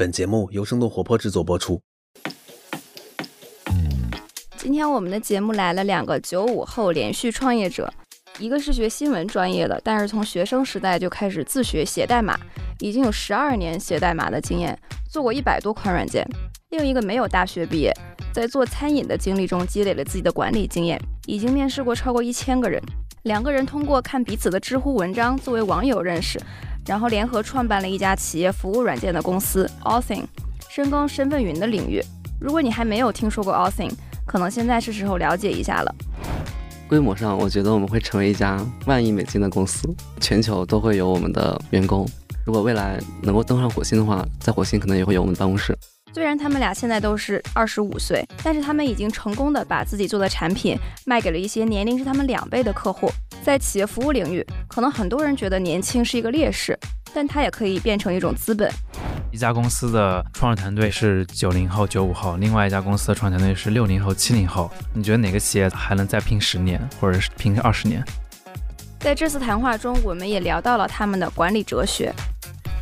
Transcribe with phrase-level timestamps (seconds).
[0.00, 1.78] 本节目由生动活泼制作播出。
[4.56, 7.92] 今天我们的节目来了两个九五后连续创业者，
[8.38, 12.40] 一个是学新闻专业的，但是从学生时代就开始自学写代码，
[12.78, 14.74] 已经有十二年写代码的经验，
[15.10, 16.24] 做过一百多款软件；
[16.70, 17.92] 另一个没有大学毕业，
[18.32, 22.82] 在做餐饮的经历中积累了自己的管理经验，已经面试过超过一千个人。
[23.24, 26.40] 两个人通过看彼此的知乎文章作为网友认识。
[26.86, 30.24] 然后联合创办了一家企业服务软件的公司 Authing，
[30.68, 32.02] 深耕身份云的领域。
[32.40, 33.92] 如果你还没有听说过 Authing，
[34.26, 35.94] 可能现在是时候了解一下了。
[36.88, 39.88] 规模上，我觉得我们会成为一家万亿美金的公司，
[40.20, 42.04] 全球都会有我们的员工。
[42.44, 45.76] 如果未来能够登上火星的话，在火星可能也会有我们办公室。
[46.12, 53.10] 虽然他们俩现在都是二十五岁，但是他们已经成功的把自己做的产品卖给了一些年龄是他们两倍的客户。
[53.42, 56.78] 在企业服务领域，可能很多人觉得年轻是一个劣势，
[57.14, 58.70] 但它也可以变成一种资本。
[59.30, 64.70] 一家公司的创始团队是九零后、九五后，另外一家公司的创始团队是六零后、七零后。
[64.92, 68.04] 你觉得哪个企业还能再拼十年，或者是拼二十年？
[68.98, 72.12] 在这次谈话中，我们也聊到了他们的管理哲学。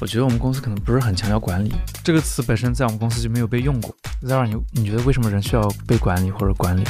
[0.01, 1.73] 我觉得我们公司可能不是很强调管理
[2.05, 3.93] 这个词本身，在我们公司就没有被用过。
[4.23, 6.85] Zara，你你觉得为什么人需要被管理或者管理？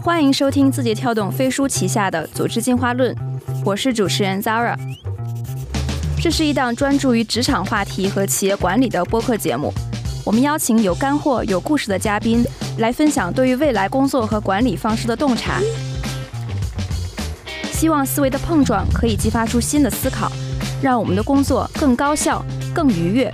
[0.00, 3.12] 欢迎收听字节跳动飞书旗下的《组织进化论》，
[3.64, 4.76] 我是主持人 Zara。
[6.20, 9.72] 这是一档专注于职场话题和企业管理的播客节目。
[10.24, 12.44] 我们邀请有干货、有故事的嘉宾
[12.78, 15.60] 来分享对于未来工作和管理方式的洞察。
[17.82, 20.30] 希望思维的碰撞可以激发出新的思考，
[20.80, 22.40] 让我们的工作更高效、
[22.72, 23.28] 更愉悦。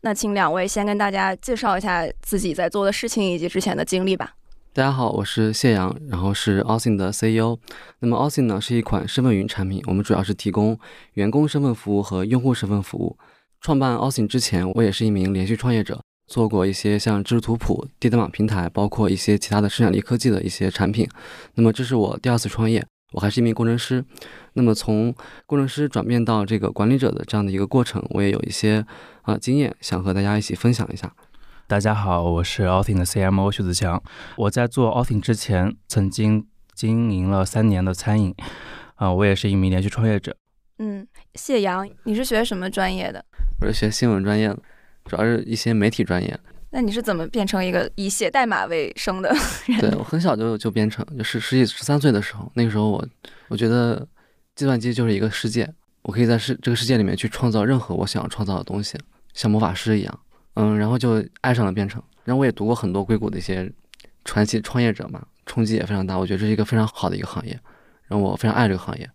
[0.00, 4.34] 那请两位先跟大家介绍一下自己在做的事情以及之前的经历吧。
[4.72, 7.58] 大家好，我是谢阳，然后是 Authing 的 CEO。
[7.98, 10.78] 那么 Authing 呢是一款身份云产品，我们主要是提供
[11.12, 13.18] 员工身份服务和用户身份服务。
[13.60, 16.00] 创办 Authing 之前，我也是一名连续创业者。
[16.26, 21.08] 做过一些像知识图谱、地图码平台，包括一些其他的生产力科技的一些产品。
[21.54, 24.04] 那么这是我第二次创业，我还是一名工程师。
[24.54, 25.14] 那么从
[25.46, 28.84] 工程师转变到这个管理者的这样的一个过程，我也有一些
[29.22, 31.12] 啊经验，想和大家一起分享一下。
[31.66, 34.02] 大家好，我是 Authing 的 CMO 徐子强。
[34.36, 38.34] 我在做 Authing 之前，曾经经营了三年的餐饮。
[38.96, 40.36] 啊，我也是一名连续创业者。
[40.78, 43.24] 嗯，谢阳，你是学什么专业的？
[43.60, 44.58] 我是学新闻专业的。
[45.04, 46.38] 主要是一些媒体专业。
[46.70, 49.32] 那你是怎么变成一个以写代码为生的
[49.66, 49.78] 人？
[49.78, 53.06] 对我很小就就编程，就是十几十三岁的时候，那个时候我
[53.46, 54.04] 我觉得
[54.56, 55.72] 计算机就是一个世界，
[56.02, 58.98] 我可以在世这个世界里面去创造任何我想要创造的东西，
[59.34, 60.20] 像魔法师一样。
[60.54, 62.02] 嗯，然后就爱上了编程。
[62.24, 63.70] 然后我也读过很多硅谷的一些
[64.24, 66.16] 传奇创业者嘛，冲击也非常大。
[66.16, 67.52] 我觉得这是一个非常好的一个行业，
[68.08, 69.08] 然后我非常爱这个行业。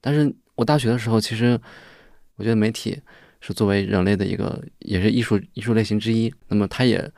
[0.00, 1.60] 但是我大学的时候，其实
[2.36, 2.98] 我觉得媒体。
[3.42, 6.32] 是作为人类的一个，也是艺术艺术类型之一。
[6.48, 7.10] 那么，它也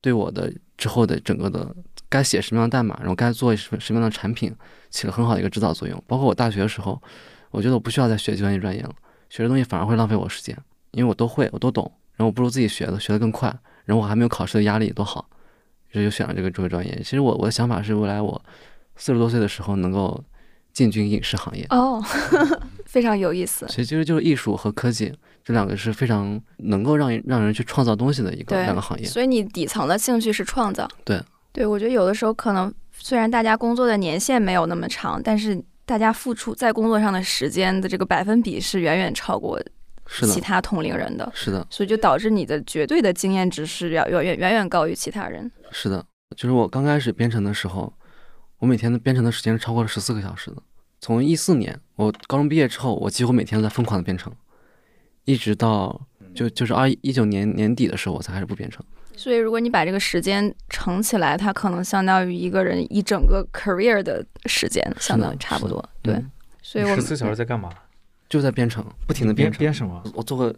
[0.00, 1.74] 对我的之后的整个的
[2.08, 4.54] 该写什么样的代码，然后该做什么什么样的产品，
[4.90, 6.02] 起了很好的一个指导作用。
[6.06, 7.02] 包括我大学的时候，
[7.50, 8.94] 我觉得我不需要再学计算机专业了，
[9.28, 10.56] 学这东西反而会浪费我时间，
[10.92, 11.90] 因为我都会，我都懂。
[12.12, 13.52] 然后我不如自己学的，学得更快。
[13.84, 15.28] 然后我还没有考试的压力，多好！
[15.90, 16.96] 于是就选了这个这个专业。
[16.98, 18.40] 其实我我的想法是，未来我
[18.94, 20.22] 四十多岁的时候能够
[20.72, 21.66] 进军影视行业。
[21.70, 22.00] 哦，
[22.86, 23.66] 非常有意思。
[23.66, 25.12] 所以其实就是艺术和科技。
[25.44, 30.88] 这两个是非常能够让让人去创造东西的一个两个行业，所以你底层的兴趣是创造。
[31.04, 31.20] 对，
[31.52, 39.60] 对我觉得有的时候可能虽然大家工作的年限没有那么长，但是大家付出在工作上的时间的这个百分比是远远超过
[40.06, 41.30] 其他同龄人的。
[41.34, 45.50] 是的，所以就导致你的绝对的经验值是要远远远远高于其他人。
[45.72, 46.04] 是的，
[46.36, 47.92] 就是我刚开始编程的时候，
[48.58, 50.62] 我每天的编程的时间是超过了十四个小时的。
[51.00, 54.32] 从一四年我高中毕业之后，我几乎每天都在疯狂的编程。
[55.24, 56.00] 一直到
[56.34, 58.84] 就就是二一九年年底的时候，我才开始不编程。
[59.14, 65.84] 所以，如果你把这个时间乘起来，它可能相当于一个人一整个 career 的时间，相当于差不多。
[66.00, 66.24] 对，
[66.62, 67.68] 所以我十四小时在干嘛？
[68.28, 69.58] 就在编程，不停的编程。
[69.58, 70.02] 编什么？
[70.14, 70.50] 我做过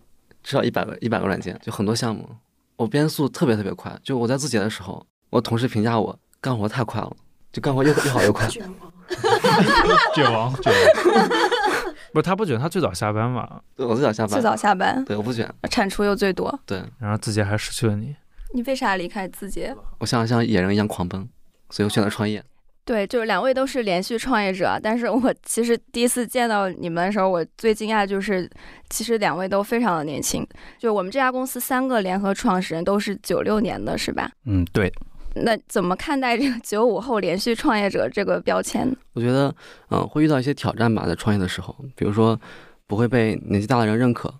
[0.44, 2.28] 至少一百个一百个软件，就很多项目。
[2.76, 3.92] 我编速特别特别快。
[4.04, 7.16] 就我在字节的时候，我同事评价我干活太快了，
[7.52, 8.48] 就干活又又好又快。
[10.14, 11.50] 卷王，卷王。
[12.14, 13.60] 不是他不卷，他最早下班嘛？
[13.74, 14.30] 对，我最早下班。
[14.30, 15.04] 最早下班。
[15.04, 16.56] 对，我不卷，产出又最多。
[16.64, 18.14] 对，然后字节还失去了你。
[18.54, 19.74] 你为啥离开字节？
[19.98, 21.28] 我想像野人一样狂奔，
[21.70, 22.40] 所以我选择创业。
[22.84, 28.48] 对，就是两位都是连续创业者，但是我其实第一次见到你们的时候，我最惊讶就是，
[28.88, 30.46] 其实两位都非常的年轻。
[30.78, 34.30] 就我们这家公司三个联合创始人都是九六年的，是吧？
[34.44, 34.92] 嗯，对。
[35.34, 38.96] 那怎么看待这个九五后连续创业者这个标签呢？
[39.14, 39.54] 我觉得，
[39.90, 42.40] 嗯、会遇到一些挑战吧，在创业的时候，比如说
[42.86, 44.32] 不会被年纪大的人认可，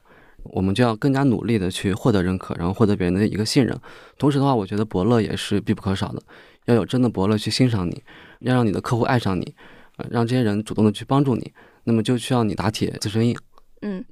[0.44, 3.76] 我们就要更加努力的去获得认可，然后获得别人的一个信任。
[4.18, 6.22] 同时的话，我觉得伯乐也是必不可少的，
[6.66, 8.02] 要有真的伯乐去欣赏你，
[8.40, 9.54] 要让你的客户爱上你，
[9.96, 11.52] 呃，让这些人主动的去帮助你，
[11.84, 13.36] 那么就需要你打铁自身硬。
[13.82, 14.04] 嗯，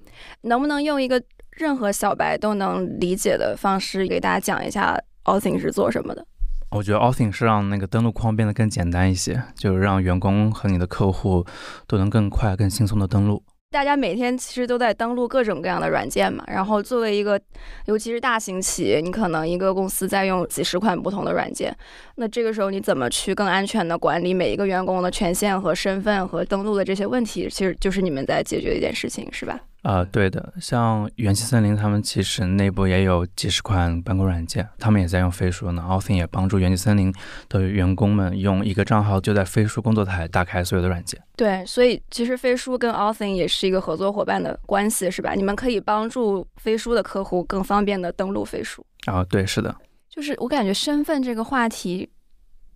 [0.43, 6.26] 能不能用一个任何小白都能理解的方式给大家讲一下 Authing 是做什么的？
[6.74, 11.44] 我觉得 Authing 是让那个登录框变得更简单一些，就是让员工和你的客户
[11.86, 13.42] 都能更快、更轻松的登录。
[13.70, 17.40] 大家每天其实都在登录各种各样的软件嘛，然后作为一个，
[17.86, 21.74] 尤其是大型企业，你可能一个公司在用几十款不同的软件，
[22.16, 29.58] 那这个时候你怎么去更安全的管理每一个员工的权限和身份和登录的这些问题，其实就是你们在解决一件事情，是吧？
[29.82, 35.84] 啊、对的，像元气森林他们其实内部也有几十款办公软件，他们也在用飞书呢。
[35.84, 37.12] Authing 也帮助元气森林
[37.49, 41.20] 的员工们用一个账号就在飞书工作台打开所有的软件。
[41.37, 45.32] 对，所以其实飞书跟 Authing 也是一个合作伙伴的关系，是吧？
[45.34, 48.87] 你们可以帮助飞书的客户更方便的登录飞书。
[49.06, 49.75] 啊、对，是的，
[50.08, 52.08] 就是我感觉身份这个话题，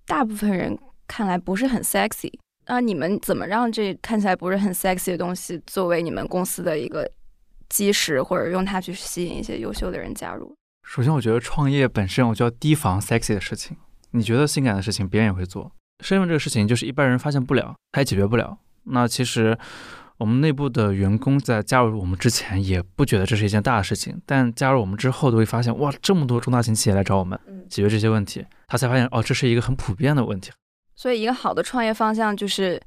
[0.06, 0.76] 大部分人
[1.06, 2.32] 看来不是很 sexy。
[2.68, 7.08] 那你们怎么让这看起来不是很 sexy 的东西作为你们公司的一个
[7.68, 10.54] 基石，或者用它去吸引一些优秀的人加入？
[10.82, 13.76] 首先，我觉得创业本身，我就要提防 sexy 的事情。
[14.12, 15.70] 你觉得性感的事情，别人也会做。
[16.00, 18.58] 身份这个事情，就是一般人发现不了，他也解决不了。
[18.84, 19.58] 那其实
[20.19, 30.50] 我们内部的员工在加入我们之前，也不觉得这是一件大的事情，但加入我们之后，都会发现，哇，这么多中大型企业来找我们嗯，解决这些问题，他才发现，哦，这是一个很普遍的问题。
[30.96, 32.81] 所以，一个好的创业方向就是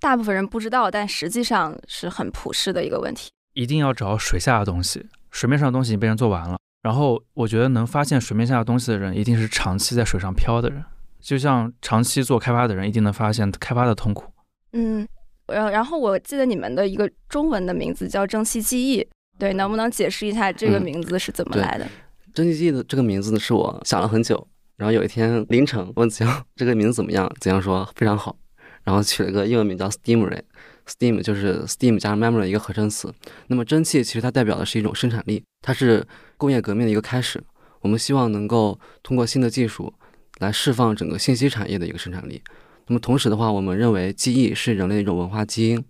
[0.00, 3.28] 大部分人不知道，但实际上是很普世的一个问题。
[3.54, 6.56] 一定要找水下的东西，水面上的东西已经被人做完了。
[6.82, 10.84] 然后我觉得能发现水面下的东西的人，一定是长期在水上漂的人。
[11.20, 14.30] 就像长期做开发的人，一定能发现开发的痛苦。
[14.72, 15.06] 嗯，
[15.48, 19.04] 然然后我记得你们的一个中文的名字叫蒸汽记忆，
[19.36, 21.88] 对，能不能解释一下这个嗯名字是怎么来的？
[22.32, 24.46] 蒸汽记的这个名字呢，是我想了很久，
[24.78, 28.38] 然后有一天凌晨问子阳这个名字怎么样，子阳说非常好，
[28.84, 30.40] 然后取了个英文名叫 Steamery。
[30.86, 33.12] Steam 就是 Steam 加上 memory 一个合成词。
[33.48, 36.06] 那么蒸汽其实它代表的是一种生产力，它是
[36.38, 37.42] 工业革命的一个开始。
[37.80, 39.92] 我们希望能够通过新的技术
[40.38, 42.40] 来释放整个信息产业的一个生产力。
[42.86, 45.84] 那么同时的话，我们认为记忆是人类的一种文化基因。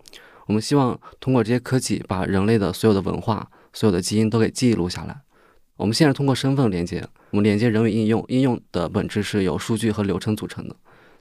[0.47, 5.21] 我们希望通过这些科技，把人类的所有的文化、所有的基因都给记录下来。
[5.77, 10.75] 我们现在通过身份连接，我们连接人与应用，应用的本质是由数据和流程组成的。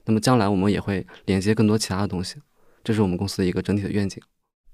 [0.06, 2.36] 那么将来我们也会连接更多其他的东西，
[2.82, 4.22] 这是我们公司的一个整体的愿景。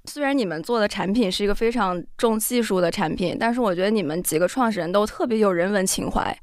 [0.04, 6.36] 虽然你们做的产品是一个非常重技术的产品，但是我觉得你们几个创始人都特别有人文情怀。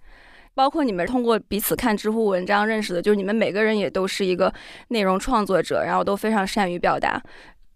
[0.53, 4.53] 包括你们通过彼此看知乎文章认识的，就是你们每个人也都是一个
[4.89, 7.21] 内容创作者，然后都非常善于表达。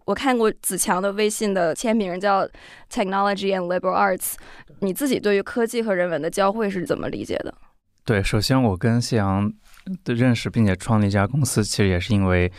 [0.06, 2.48] 我看过子强的微信的签名叫
[2.90, 4.34] “Technology and Liberal Arts”。
[4.80, 7.52] 你自己对于科技和人文的交汇是怎么理解的？
[8.04, 9.52] 对，首先我跟谢阳
[10.04, 12.50] 的认识，并且创立一家公司，其实也是因为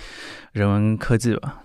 [0.51, 1.61] 人文科技吧。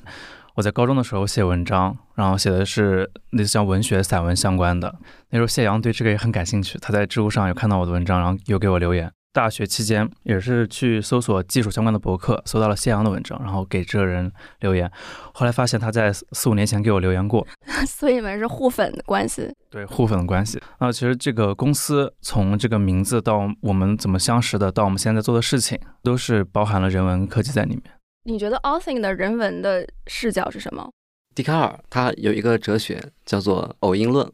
[0.54, 4.94] 我在高中的时候写文章，然后写的是类似像文学、散文相关的。
[5.30, 9.10] 那时候谢阳对这个也很感兴趣，他在知乎上有看到我的文章，然后有给我留言。
[9.32, 14.30] 大学期间也是去搜索技术相关的博客，搜到了谢阳的文章，然后给这个人
[14.60, 14.90] 留言。
[15.32, 17.46] 后来发现他在四五年前给我留言过，
[17.88, 19.50] 所以你们是互粉的关系。
[19.70, 20.60] 对互粉的关系。
[20.80, 27.82] 那其实这个公司从这个名字到我们怎么相识的，到我们现在做的事情，都是包含了人文科技在里面。
[28.24, 30.90] 你觉得 Authing 的人文的视角是什么？
[31.34, 34.30] 笛卡尔他有一个哲学叫做偶因论，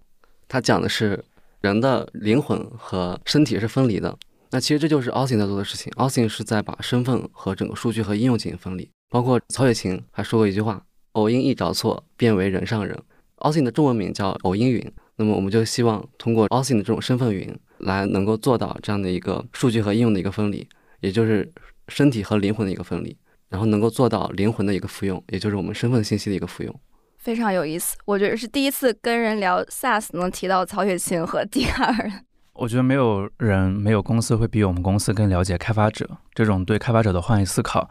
[0.49, 1.25] 他讲的是
[1.61, 4.19] 人的灵魂和身体是分离的。
[4.51, 5.93] 那其实这就是 Austin 在做的事情。
[5.97, 8.89] Austin 是在把身份和整个数据和应用进行分离。
[9.11, 12.99] 包括曹雪芹还说过一句话：“偶因一着错，变为人上人。”
[13.39, 14.93] Austin 的中文名叫偶因云。
[15.17, 20.65] 那么我们就希望通过 Austin 的这种身份云，来能够做到这样的一个数据和应用的一个分离，
[21.01, 21.51] 也就是
[21.89, 23.17] 身体和灵魂的一个分离，
[23.49, 26.81] 然后能够做到灵魂的一个复用，也就是我们身份信息的一个复用。
[27.17, 32.25] 非常有意思，我觉得是第一次跟人聊 SaaS 能提到曹雪芹和笛卡尔。
[32.59, 36.09] 我觉得没有人、没有公司会比我们公司更了解开发者。
[36.35, 37.89] 这种对开发者的换位思考，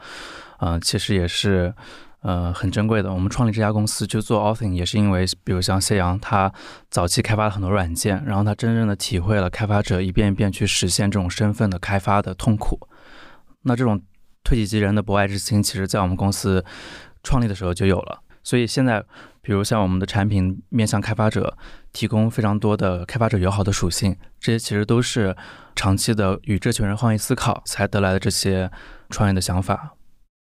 [0.59, 1.73] 呃，其实也是
[2.21, 3.13] 呃很珍贵的。
[3.13, 6.51] 我们创立这家公司就做 Authing，也是因为，比如像谢阳，他
[6.89, 12.77] 早期开发了很多软件，然后他真正的体会了开发者一遍一遍去实现这种身份的开发的痛苦。
[13.63, 14.01] 那这种
[14.43, 16.63] 推己及人的博爱之心，其实在我们公司
[17.23, 18.19] 创立的时候就有了。
[18.47, 19.03] 所以现在，
[19.41, 21.57] 比如像我们的产品面向开发者，
[21.91, 25.35] 提供非常多的开发者友好的属性，这些其实都是
[25.75, 28.71] 长期的与这群人换位思考才得来的这些
[29.09, 29.95] 创业的想法。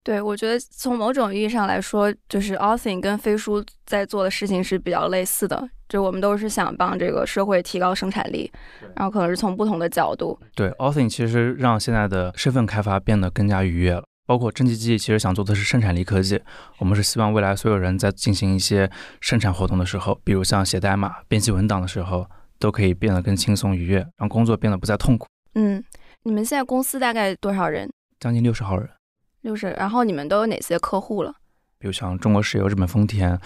[0.04, 8.48] 对，我觉得从某种意义上来说，就是 Authing 跟飞书在做的事情是比较类似的，就我们都是想帮这个社会提高生产力，
[8.94, 10.38] 然后可能是从不同的角度。
[10.54, 14.04] 对，Authing 其实让现在的身份开发变得更加愉悦了。
[14.26, 16.42] 包括蒸汽机其实想做的是生产力科技，
[16.78, 18.90] 我们是希望未来所有人在进行一些
[19.20, 22.28] 生产活动的时候，比如像写代码、编辑文档的时候，
[22.58, 25.26] 都可以变得更轻松愉悦，让工作变得不再痛苦。
[25.54, 25.82] 嗯，
[26.24, 27.88] 你们现在公司大概多少人？
[28.18, 28.90] 将近六十号人。
[29.42, 29.70] 六十。
[29.70, 31.32] 然后你们都有哪些客户了？
[31.78, 33.38] 比如像中国石油、日本丰田、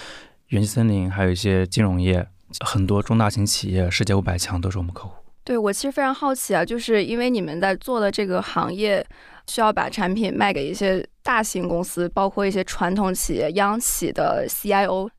[0.49, 2.27] 元气森林，还有一些金融业，
[2.65, 5.20] 很多中大型企业、世界五百强都是我们客户。
[5.45, 9.07] 对我其实非常好奇啊，就是因为你们在做的这个行业。
[9.47, 15.11] 需要把产品卖给一些大型公司，包括一些传统企业、央企的 CIO。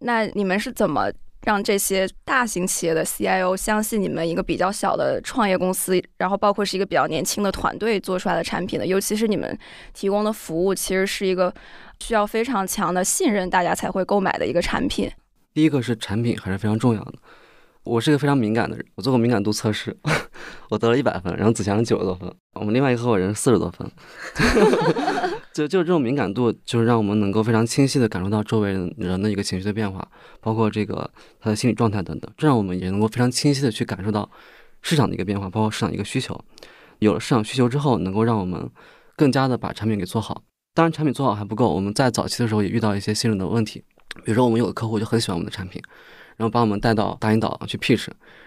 [0.00, 1.10] 那你们是怎么
[1.44, 8.86] 让这些大型企业的 CIO 相信你们一个比较小的创业公司，然后包括是一个比较年轻的团队做出来的产品的？
[8.86, 9.58] 尤其是你们
[9.94, 11.54] 提供的服务，其实是一个
[12.00, 15.10] 需要非常强的信任，大家才会购买的一个产品。
[15.54, 17.14] 第一个是产品还是非常重要的。
[17.84, 19.96] 我是一个非常敏感的人，我做过敏感度测试，
[20.68, 23.90] 我得了一百分，然后子强九十多分，我们另外一个合伙人四十多分，
[25.54, 30.06] 就就这种敏感度，就是让我们能够非常清晰的感受到周围人人的一个情绪的变化，
[30.40, 34.30] 包括这个他的心理状态等等，这让我们也能够非常清晰的去感受到
[34.82, 36.38] 市场的一个变化，包括市场一个需求。
[36.98, 38.68] 有了市场需求之后，能够让我们
[39.16, 40.42] 更加的把产品给做好。
[40.74, 43.82] 当然，产品做好还不够，我们在早期的时候也遇到一些信任的问题，
[44.24, 45.80] 比如说我们有的客户就很喜欢我们的产品。
[46.38, 48.06] 然后把我们带到大引导去 pitch，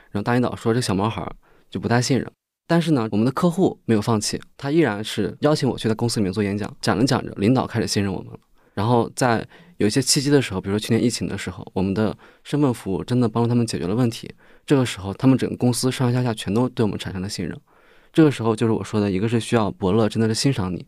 [0.09, 1.31] 然后大引导说这小毛孩
[1.69, 2.27] 就不太信任。
[2.65, 6.73] 但是呢，我们的客户没有放弃，他依然是邀请我去在公司里面做演讲。
[6.81, 8.39] 讲着讲着，领导开始信任我们了。
[8.73, 9.45] 然后在
[9.75, 14.33] 有一些契机的时候，比如说去年疫情的时候，我们的身份服务真的帮助他们解决了问题。
[14.65, 17.59] 这个时候，他们整个公司上上下下全都对我们产生了信任。
[18.13, 20.85] 这个时候就是我说的一个是需要伯乐真的是欣赏你，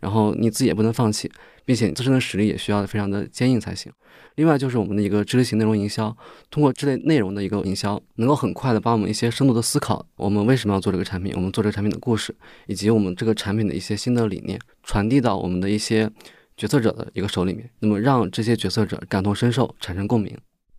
[0.00, 1.30] 然后你自己也不能放弃，
[1.64, 3.92] 并且自身的实力也需要非常的坚硬才行。
[4.36, 6.14] 另外就是我们的一个知识型内容营销，
[6.50, 12.36] 通过这类内容的一个营销，能够很快的把我们一些深度的思考，我们为什么要做这个产品，我们做这个产品的故事，
[12.66, 16.10] 以及我们这个产品的一些新的理念，传递到我们的一些
[16.56, 20.36] 决策者的一个手里面，那么让这些决策者感同身受，产生共鸣。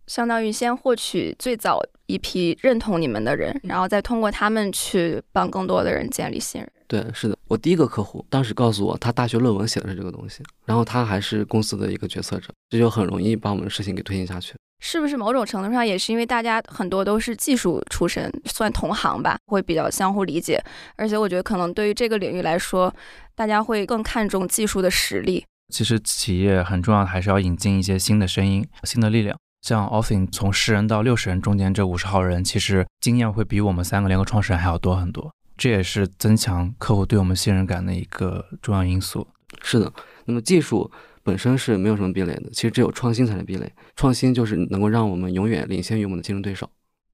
[0.08, 6.68] 相当于先获取最早一批认同你们的人，然后再通过他们去帮更多的人建立信任。
[6.88, 14.54] 对，是的，我第一个客户当时告诉我，他大学论文写的是这个东西，然后他还是公司的一个决策者，这就很容易把我们的事情给推进下去。
[14.80, 20.58] 是不是某种程度上也是因为大家很多都是技术出身，算同行吧，会比较相互理解，
[20.96, 22.94] 而且我觉得可能对于这个领域来说，
[23.34, 25.44] 大家会更看重技术的实力。
[25.74, 29.36] 其实企业很重要的还是要引进一些新的声音、新的力量。
[29.62, 35.32] 像 Authing 从十人到六十人中间这五十号人，其实经验会比我们三个联合创始人还要多很多。
[35.56, 39.26] 这也是增强客户对我们信任感的一个重要因素。
[39.60, 39.92] 是的，
[40.26, 40.90] 那么技术
[41.22, 43.70] 本身是没有什么壁垒的，其实只有创新才是壁垒。
[43.96, 46.70] 创新就是能够让我们永远领先于我们的竞争对手。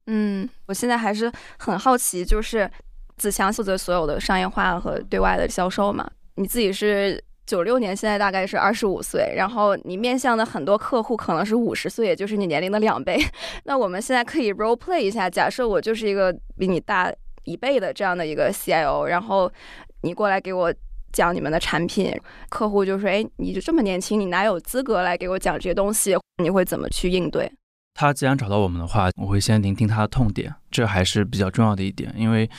[0.06, 2.70] 嗯，我现在还是很好奇，就是
[3.16, 6.06] 子强负责所有的商业化和对外的销售嘛？
[6.34, 13.18] 你自己是九六年，现在大概是二十五岁，然后你面向的很多客户可能是五十岁，也就是你年龄的两倍。
[13.64, 17.12] 那我们现在可以 role play 一下，假设我就是一个比你大。
[17.46, 19.52] 一倍的这样的一个 CIO，然后
[20.00, 20.72] 你过来给我
[21.12, 22.10] 讲你们的产品，
[22.48, 27.52] 客户就说：“哎，你就这么年轻，你哪有资格来给我讲这些东西？”你会怎么去应对？
[27.94, 32.12] 他既然找到我们的话，我会先聆听他的痛点，这还是比较重要的一点。
[32.16, 32.50] 因为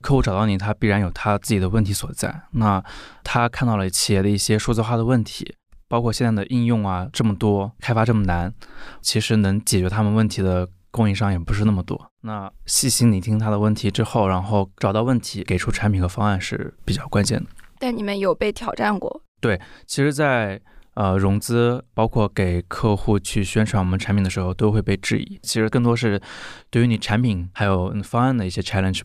[0.00, 2.42] 客户找到你，他必然有他自己的问题所在。
[2.52, 2.82] 那
[3.24, 5.54] 他看到了企业的一些数字化的问题，
[5.88, 8.52] 包括现在的应用啊这么多，开发这么难，
[9.00, 10.68] 其实能解决他们问题的。
[10.92, 17.46] 供应商也不是那么多，那细心聆听他的问题之后，然后找到问题，给出产品和方案是比较关键的。
[17.78, 19.22] 但你们有被挑战过？
[19.40, 20.60] 对，其实，在
[21.00, 25.40] 呃融资，包括给客户去宣传我们产品的时候，都会被质疑。
[25.42, 26.20] 其实更多是
[26.68, 29.00] 对于你产品还有方案的一些 challenge。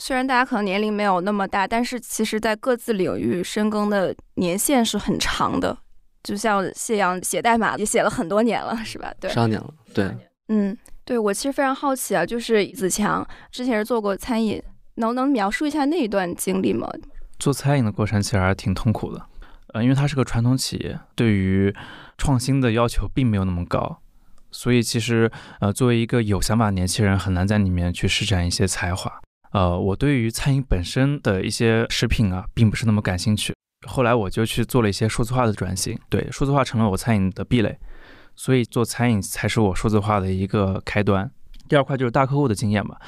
[0.00, 5.76] 虽然大家可能年龄没有那么大，但是其实在各自领域深耕的年限是很长的。
[6.22, 9.12] 就像谢阳写代码也写了很多年了，是吧？
[9.18, 9.68] 对，十二年了。
[9.92, 10.14] 对，
[10.48, 10.78] 嗯。
[11.02, 14.62] 对我其实非常好奇啊，就是子强之前是做过餐饮，
[14.94, 16.88] 能能描述一下那一段经历吗？
[17.40, 19.26] 做餐饮的过程其实还是挺痛苦的，
[19.72, 21.74] 呃，因为它是个传统企业，对于
[22.18, 24.00] 创新的要求并没有那么高，
[24.50, 29.20] 所以其实呃，作为一个有想法的年轻人，很难在里面去施展一些才华。
[29.52, 33.54] 呃，我对于餐饮本身的一些食品啊，并不是那么感兴趣。
[33.86, 37.78] 后来我就去做了一些数字化的转型，对，数字化成了我餐饮的壁垒。
[38.36, 41.30] 所以做餐饮才是我数字化的一个开端。
[41.68, 42.98] 第二块就是大客户的经验吧，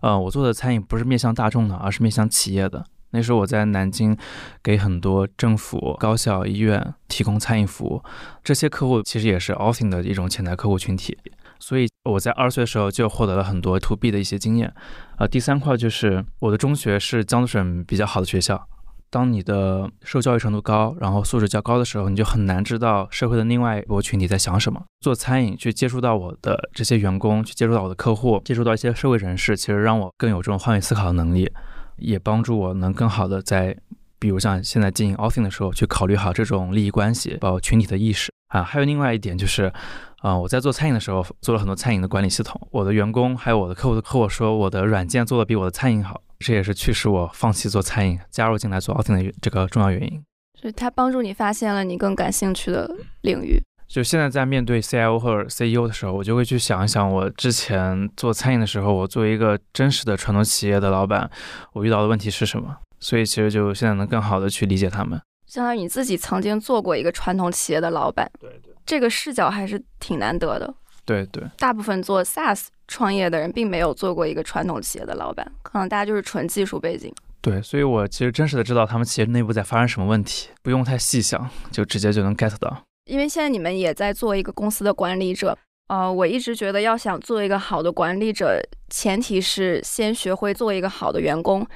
[0.00, 2.84] 呃，我做的餐饮不是面向大众的，而是面向企业的。
[3.16, 4.14] 那时候我在南京，
[4.62, 8.02] 给很多政府、高校、医院提供餐饮服务，
[8.44, 11.16] 这些客户其实也是 Authing 的一种潜在客户群体。
[11.58, 14.70] 所以我在二十岁的时候就获得了很多 To B 的一些经验。
[15.16, 18.68] 呃，第三块就是我的中学是江苏省比较好的学校。
[19.08, 24.82] 当你的受教育程度高，然后素质较高的时候，你就很难知道社会的另外一波群体在想什么。
[25.00, 31.50] 做餐饮去接触到我的这些员工，去接触到我的客户，接触到一些社会人士，其实让我更有这种换位思考的能力，
[31.96, 33.76] 也帮助我能更好的在，
[34.18, 38.62] 比如像现在经营 Offing 的时候，去考虑好这种利益关系，包括群体的意识啊。
[38.62, 39.72] 还有另外一点就是，
[40.18, 46.22] 啊，我在做餐饮的时候做了很多餐饮的管理系统，我的员工还有我的客户和我说，我的软件做的比我的餐饮好。
[46.38, 50.22] 这也是驱使我放弃做餐饮，加入进来做 o u t i n g 的这个重要原因。
[50.60, 52.90] 所以它帮助你发现了你更感兴趣的
[53.22, 53.58] 领域。
[53.88, 61.30] 就现在在面对 CIO 或者 CEO 的时候，我就会去想一想，我之前做餐饮的时候，我作为一个真实的传统企业的老板，
[61.72, 62.76] 我遇到的问题是什么？
[62.98, 65.20] 所以其实就现在能更好的去理解他们。
[65.46, 70.74] 相当于你自己曾经做过一个传统企业的老板，对对，这个视角还是挺难得的。
[71.04, 77.14] 对对，大部分做 SaaS 创业的人并没有做过一个传统企业的老板，可能大家就是纯技术背景。
[77.40, 82.82] 对，所以我其实真实的知道他们企业内部在发生什么问题，不用太细想，就直接就能 get 到。
[83.06, 85.56] 因为现在你们也在做一个公司的管理者，
[85.88, 88.60] 呃，我一直觉得要想做一个好的管理者，
[88.90, 91.66] 前提是先学会做一个好的员工，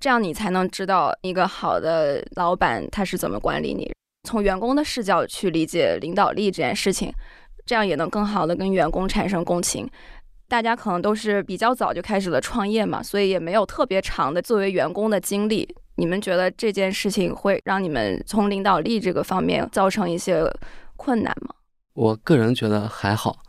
[0.00, 3.92] 这样你才能知道一个好的老板他是怎么管理你，
[4.28, 7.12] 从员工的视角去理解领导力这件事情。
[7.66, 9.88] 这样也能更好的跟员工产生共情。
[10.48, 15.72] 大家可能都是比较早就开始了创业嘛，所以也没有特别长的作为员工的经历。
[16.00, 20.42] 你们觉得这件事情会让你们从领导力这个方面造成一些
[20.96, 21.54] 困难吗？
[21.92, 23.42] 我个人觉得还好。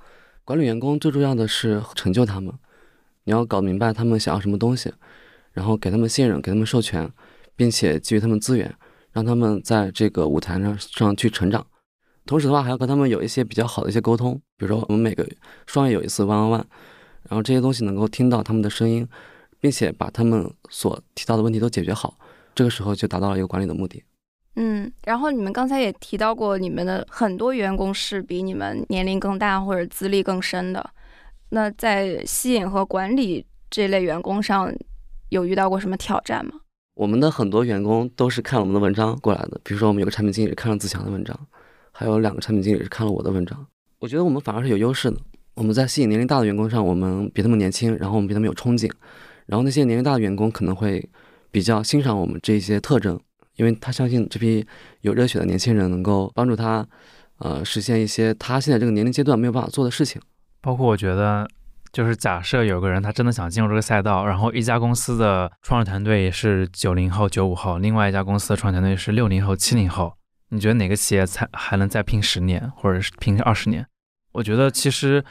[0.43, 2.53] 管理员工最重要的是成就他们，
[3.23, 4.93] 你要搞明白他们想要什么东西，
[5.53, 7.09] 然后给他们信任，给他们授权，
[7.55, 8.75] 并且给予他们资源，
[9.13, 11.65] 让他们在这个舞台上上去成长。
[12.25, 15.25] 同时的话，还要跟他们有一些比较好的一些沟通，比如说我们每个
[15.67, 16.65] 双月有一次 one on one，
[17.29, 19.07] 然后这些东西能够听到他们的声音，
[19.61, 22.17] 并且把他们所提到的问题都解决好，
[22.55, 24.03] 这个时候就达到了一个管理的目的。
[24.55, 30.89] 嗯，然后你们刚才也提到过，你们的很多员工是比你们年龄更大或者资历更深的，
[31.49, 34.73] 那在吸引和管理这类员工上，
[35.29, 36.53] 有遇到过什么挑战吗？
[36.95, 41.37] 我们的很多员工都是看了我们的文章过来的，比如说我们有个产品经理看了自强的文章。
[41.93, 43.67] 还有两个产品经理是看了我的文章，
[43.99, 45.17] 我觉得我们反而是有优势的。
[45.55, 48.89] 我们在吸引年龄大的员工上，我们比他们年轻，然后我们比他们有冲劲。
[49.45, 51.07] 然后那些年龄大的员工可能会
[51.51, 53.19] 比较欣赏我们这些特征，
[53.57, 54.65] 因为他相信这批
[55.01, 56.87] 有热血的年轻人能够帮助他，
[57.37, 60.21] 呃，实现一些他现在这个年龄阶段没有办法做的事情。
[60.61, 61.47] 包括我觉得，
[61.91, 70.13] 就是假设有个人他真的想进入这个赛道，然后一家公司的创始团队也是九零后、九五后，另外一家公司的创始团队是六零后、七零后。
[70.53, 73.85] 你觉得哪个企业才还能再拼十年，或者是拼二十年？
[74.33, 75.23] 我觉得其实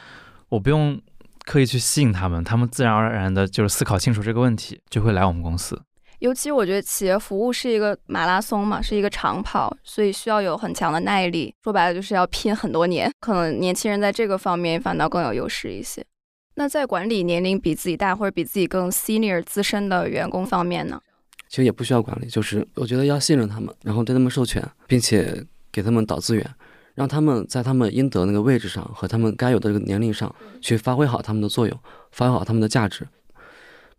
[0.49, 0.99] 我不用
[1.45, 5.81] 刻意去吸引他们，他们自然而然的就是思考清楚这个问题，就会来我们公司。
[6.21, 11.51] 尤其我觉得企业服务是一个马拉松嘛，是一个长跑，所以需要有很强的耐力。
[11.63, 13.11] 说白了就是要拼很多年。
[13.19, 16.05] 可能年轻人在这个方面反倒更有优势一些。
[16.53, 21.01] 那在管理年龄比自己大或者比自己更 senior 资深的员工方面呢？
[21.49, 26.47] 其实也不需要管理，就是我觉得要信任他们，然后对他们授权，并且给他们导资源，
[26.93, 31.79] 让他们在他们应得那个位置上和他们该有的这个年龄上去发挥好他们的作用，
[32.11, 33.07] 发挥好他们的价值，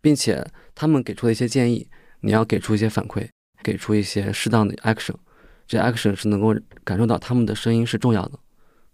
[0.00, 1.88] 并且他们给出的一些建议，
[2.22, 3.28] 你要给出一些反馈，
[3.62, 5.14] 给出一些适当的 action，
[5.66, 8.38] 这 action 是能够感受到他们的声音是重要的，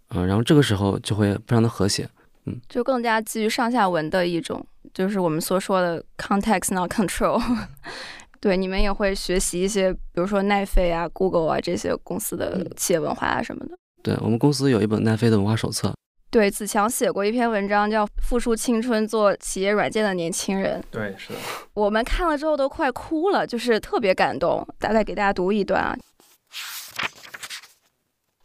[0.09, 2.09] 嗯，然后这个时候就会非常的和谐，
[2.45, 7.41] 嗯，就更加基于上下文的一种，就是我们所说的 context not control。
[8.41, 13.77] 对，你们也会学习一些，比如说奈飞啊、Google 啊这些公司的企业文化啊什么的。
[14.01, 15.93] 对我们公司有一本奈飞的文化手册。
[16.31, 20.79] 对，子强写过一篇文章，叫《复述青春做企业软件的年轻人》。
[20.91, 21.39] 对，是的。
[21.73, 24.63] 我们看了之后都快哭了，就是特别感动。
[24.77, 25.97] 大概给大家读一段啊，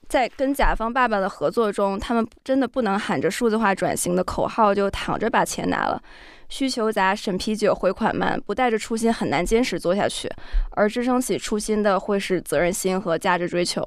[0.08, 6.02] 在跟甲方爸爸的合作中，他们真的不能喊着数字化转型的口号就躺着把钱拿了。
[6.48, 10.26] 需求杂、审批久、回款慢，不带着初心很难坚持做下去。
[10.70, 13.86] 而支撑起初心的，会是责任心和价值追求。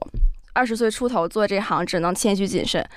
[0.53, 2.87] 二十岁出头做这行，只能谦虚谨慎。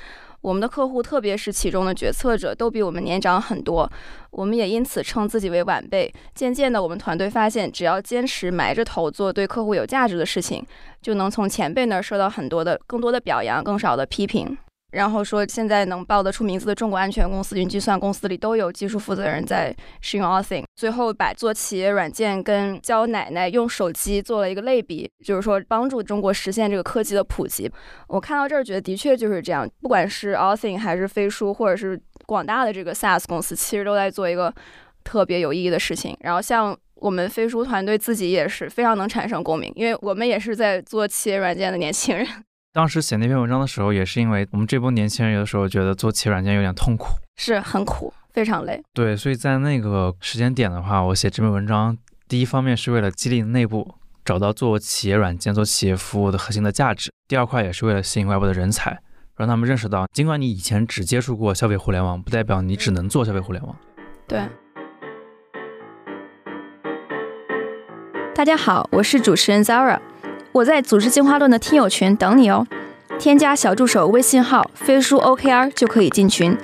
[0.43, 3.91] 我们的客户，特别是其中的决策者，都比我们年长很多。
[4.31, 6.13] 我们也因此称自己为晚辈。
[6.35, 10.65] 渐渐的，我们团队发现，只要坚持埋着头做对客户有价值的事情，
[11.03, 14.57] 就能从前辈那儿收到很多的、更多的表扬，更少的批评。
[14.91, 20.65] 然后说现在能报得出名字的中国安全公司、云计算公司里都有技术负责人在使用 Authing。
[20.75, 27.71] 最后把做企业软件跟教奶奶用手机做了一个类比，就是说帮助中国实现这个科技的普及。
[28.09, 34.53] 我看到这儿觉得的确就是这样，不管是 Authing 还是飞书，或者是广大的这个 SaaS 公司，其实都在做一个
[35.05, 36.17] 特别有意义的事情。
[36.21, 42.27] 然后像我们飞书团队自己也是非常能产生共鸣，因为我们也是在做企业软件的年轻人。
[42.73, 47.07] 当时写那篇文章的时候，也是因为我们这波年轻人有的时候觉得做企业软件有点痛苦，
[47.37, 48.81] 是很苦，非常累。
[48.95, 59.01] 对，所以在那个时间点的话，我写这篇文章，第一方面是为了激励内部找到做企业软件、做企业服务的核心的价值；第二块也是为了吸引外部的人才，
[59.37, 63.75] 让他们认识到，尽管你以前只接触过消费互联网，不代表你只能做消费互联网。
[64.29, 64.49] 对。
[68.33, 69.99] 大家好，我是主持人 Zara。
[70.53, 72.67] 我在组织进化论的听友群等你哦，
[73.21, 76.57] 添加小助手微信号飞书 OKR 就可以进群，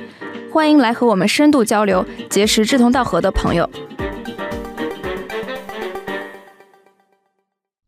[0.53, 3.69] 欢迎来和我们深度交流，结识志同道合的朋友。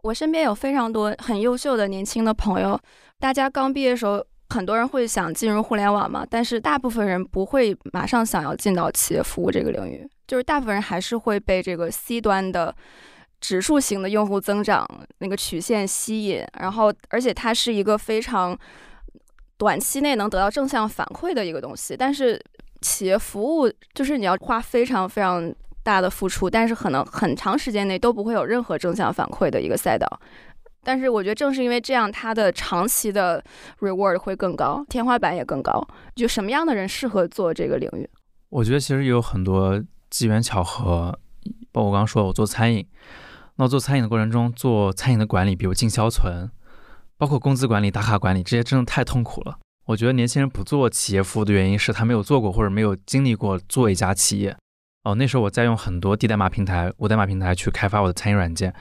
[0.05, 2.79] 我身边有非常多很优秀的年轻的朋友，
[3.19, 12.73] 大家刚毕业的时候，很多人会想进入互联网嘛，但是大部分人不会马上想要进到企业服务这个领域，就是大部分人还是会被这个 C 端的。
[13.40, 14.87] 指数型的用户增长
[15.18, 18.59] 那个曲线吸引，然后而且它是一个非常
[19.57, 21.96] 短期内能得到正向反馈的一个东西。
[21.96, 22.40] 但是
[22.81, 30.07] 企业服务就是你要花非常非常大的付出，但是可能很长时间内都不会有任何正向反馈的一个赛道。
[30.85, 33.42] 但是我觉得正是因为这样，它的长期的
[33.81, 35.87] reward 会更高，天花板也更高。
[36.14, 38.09] 就什么样的人适合做这个领域？
[38.48, 41.18] 我觉得其实有很多机缘巧合，
[41.72, 42.87] 包括我刚刚说我做餐饮。
[43.61, 46.49] 那做餐饮的过程中，做餐饮的管理，比如进销存，
[47.16, 49.59] 包括工资管理、打卡管理，这些真的太痛苦了。
[49.87, 54.57] 我觉得年轻人不做企业服务的原因是他没有做过或者没有经历过做一家企业。
[55.03, 58.73] 哦，那时候我在用很多低代码平台、无代码平台去开发我的餐饮软件，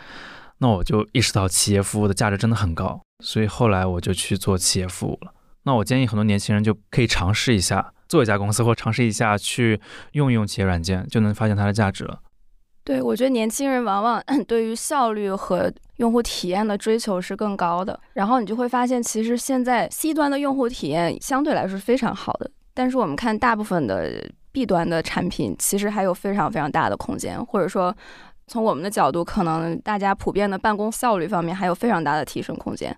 [0.60, 5.34] 那我就意识到企业服务的价值真的很高，所以后来我就去做企业服务了。
[5.63, 12.20] 那我建议很多年轻人就可以尝试一下做一家公司，或尝试一下去用一用企业软件，就能发现它的价值了。
[12.88, 18.00] 对，我觉得年轻人往往 对于效率和用户体验的追求是更高的。
[18.13, 27.93] 然后你就会发现，其实现在 C 端的用户体验相对来说是非常好的，但是我们看大部分的 B 端的产品，其实还有非常非常大的空间，或者说
[28.47, 32.97] 从我们的角度，可能大家普遍的办公效率方面还有非常大的提升空间。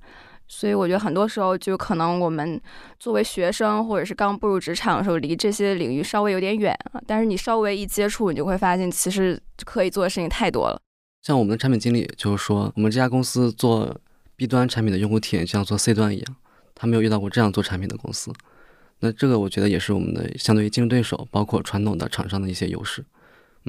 [0.51, 2.59] 所以我觉得很多时候就可能我们
[2.99, 6.99] 作为学生或者是刚步入职场的时候，离这些领域稍微有点远啊。
[7.05, 10.81] 但是你稍微一接触，你就会发现其实可以做的事情太多了。
[11.21, 13.95] 像我们的产品经理就是说，我们这家公司做
[14.35, 16.35] B 端产品的用户体验像做 C 端一样，
[16.73, 18.33] 他没有遇到过这样做产品的公司。
[19.01, 23.05] 那这个我觉得也是我们的相对于竞争对手，包括传统的厂商的一些优势。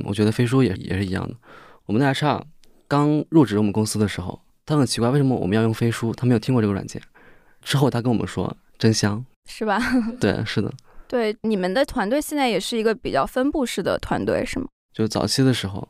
[0.07, 1.37] 我觉得飞书也也是一样的。
[1.85, 2.43] 我们的 HR
[2.89, 4.41] 刚入职我们公司的时候。
[4.71, 6.13] 他很奇怪，为什么我们要用飞书？
[6.13, 7.03] 他没有听过这个软件。
[7.61, 9.81] 之后他跟我们说，真香，是吧？
[10.21, 10.73] 对，是的。
[11.09, 14.69] 对，你们的团队现在也是一个比较分布式的团队，是吗？
[14.95, 15.89] 就早期的时候，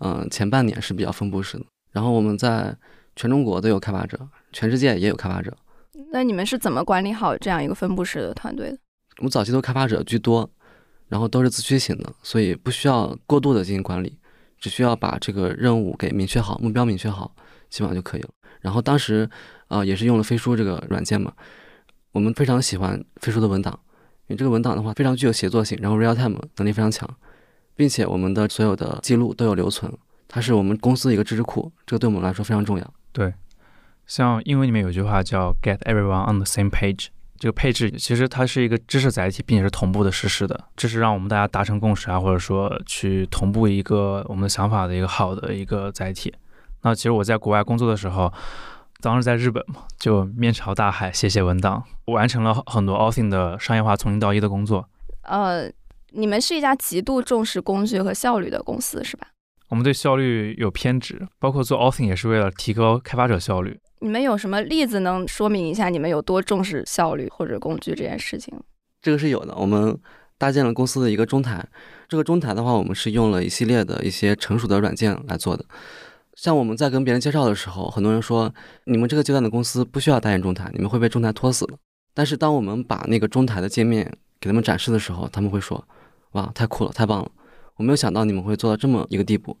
[0.00, 1.64] 嗯，前半年是比较分布式的。
[1.92, 2.76] 然后我们在
[3.14, 4.18] 全中国都有开发者，
[4.52, 5.56] 全世界也有开发者。
[6.10, 8.78] 那你们是怎么管理好这样一个分布式的团队的？
[9.18, 10.50] 我们早期都开发者居多，
[11.06, 14.18] 然后都是自驱型的，所以不需要过度的进行管理，
[14.58, 17.32] 只需要把这个任务给明确好，目标明确好。
[17.68, 18.28] 基本上就可以了。
[18.60, 19.28] 然后当时，
[19.68, 21.32] 啊，也是用了飞书这个软件嘛。
[22.12, 23.78] 我们非常喜欢飞书的文档，
[24.26, 27.08] 因为这个文档的话非常具有协作性，然后 real time 能力非常强，
[27.74, 29.92] 并且我们的所有的记录都有留存，
[30.26, 32.94] 它是我们公司的一个知识库，这个对我们来说非常重要。
[33.12, 33.34] 对，
[34.06, 46.32] 像英文里面有句话叫 “get everyone on the same page”，这个配置其实它是一个知识载体，并且是同步的实时的，这是让我们大家达成共识啊，或者说去同步一个我们的想法的一个好的一个载体。
[46.86, 48.32] 那其实我在国外工作的时候，
[49.00, 54.88] 当时在日本嘛，就面朝大海写写文档，完成了很多 Authing 的商业化从零到一的工作。
[55.22, 55.68] 呃，
[56.12, 59.26] 你们是一家极度重视工具和效率的公司，是吧？
[59.68, 63.80] 我们对效率有偏执，包括做 Authing 也是为了提高开发者效率。
[63.98, 68.54] 你们有什么例子能说明一下你们有多重视效率或者工具这件事情？
[69.02, 69.98] 这个是有的，我们
[70.38, 71.66] 搭建了公司的一个中台，
[72.08, 75.64] 这个中台的话，我们是用了一系列的一些成熟的软件来做的。
[76.36, 78.52] 像我们在跟别人介绍的时候，很多人说
[78.84, 81.72] 你们这个阶段的公司不需要搭建中台，你们会被中台拖死的。
[82.12, 84.04] 但是当我们把那个中台的界面
[84.38, 85.82] 给他们展示的时候，他们会说
[86.32, 87.30] ：“哇，太酷了，太棒了！
[87.76, 89.56] 我没有想到你们会做到这么一个地步。”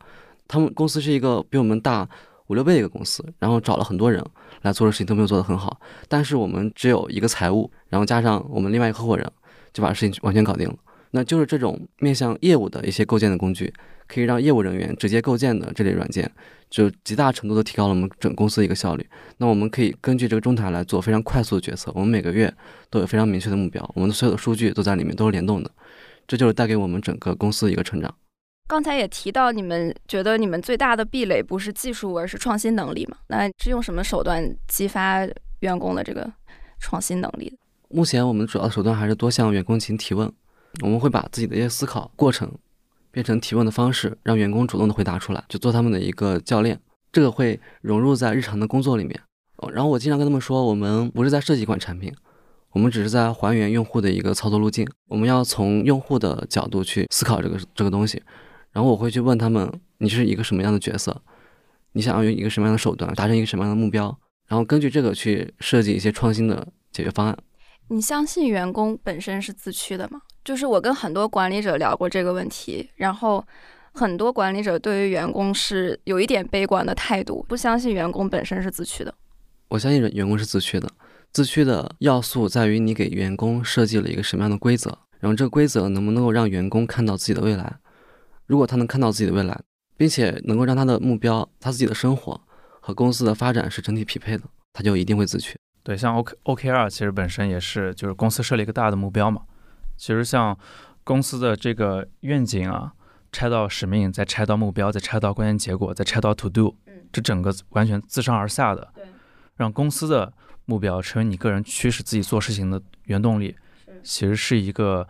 [0.46, 2.06] 他们公司是一个比我们大
[2.48, 4.22] 五六倍的一个公司，然后找了很多人
[4.60, 9.26] 来做的事情都没有做得很好，但是我们只有一个财务，然后加上我们另外一个合伙人，
[9.72, 10.76] 就把事情完全搞定了。
[11.10, 13.72] 那就是这种面向业务的一些构建的工具，
[14.08, 16.30] 可以让业务人员直接构建的这类软件，
[16.70, 19.06] 就极大程度的提高了我们整公司的一个效率。
[19.38, 22.52] 那我们可以根据这个中台来做非常快速的决策，我们每个月
[22.90, 25.70] 都有非常明确的目标，我们的所有的数据都在里面，都是联动的，
[26.26, 28.14] 这就是带给我们整个公司的一个成长。
[28.68, 33.16] 刚才也提到，你们觉得你们最大的壁垒不是技术，而是创新能力嘛？
[33.28, 35.26] 那是用什么手段激发
[35.60, 36.28] 员工的这个
[36.80, 37.56] 创新能力？
[37.88, 40.32] 目前我们主要的手段还是多向员工进行提问。
[40.82, 42.52] 我们会把自己的一些思考过程
[43.16, 46.78] 变成提问的方式，让员工主动的回答出来，就做他们的一个教练。
[47.10, 49.18] 这个会融入在日常的工作里面。
[49.56, 52.12] 哦然后我经常跟他们说，我们不是在设计一款产品，
[52.72, 54.86] 我们只是在还原用户的一个操作路径。
[55.08, 58.22] 我们要从用户的角度去思考这个这个东西。
[58.72, 61.22] 然后我会去问他们，你是一个什么样的角色？
[61.92, 64.14] 你想要用一个什么样的手段达成一个什么样的目标？
[64.46, 67.38] 然后根据这个去设计一些创新的解决方案。
[67.88, 70.20] 你相信员工本身是自驱的吗？
[70.46, 73.44] 就是我跟很多管理者聊过这个问题，然后
[73.92, 79.12] 很多管理者对于员工是有一点悲观的态度，不相信员工本身是自驱的。
[79.66, 80.88] 我相信员工是自驱的，
[81.32, 87.78] 自驱的要素在于你给员工设计了一个什么样的规则，然后这个规则能不能够让员工看到自己的未来？
[88.46, 89.60] 如果他能看到自己的未来，
[89.96, 92.40] 并且能够让他的目标、他自己的生活
[92.78, 95.58] 和公司的发展是整体匹配的，他就一定会自驱。
[95.82, 99.42] 对，像 O K O K R 其实本身也是就是公司设立一个大的目标嘛。
[99.96, 100.56] 其实像
[101.04, 102.92] 公司的这个愿景啊，
[103.32, 106.76] 拆到使命，再拆到目标，再拆到关键结果，再拆到 to do，
[107.12, 108.92] 这整个完全自上而下的，
[109.56, 110.32] 让公司的
[110.64, 113.56] 目标成为你个人驱使自己做事情的原动力，
[114.02, 115.06] 其实是一个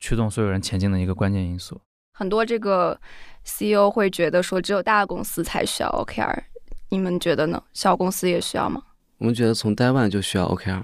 [0.00, 1.80] 驱动所有人前进的一个关键因素。
[2.12, 2.98] 很多这个
[3.44, 6.44] CEO 会觉得说，只有大公司才需要 OKR，
[6.88, 7.62] 你们觉得呢？
[7.72, 8.82] 小公司也需要吗？
[9.18, 10.82] 我们觉得从 Day One 就需要 OKR，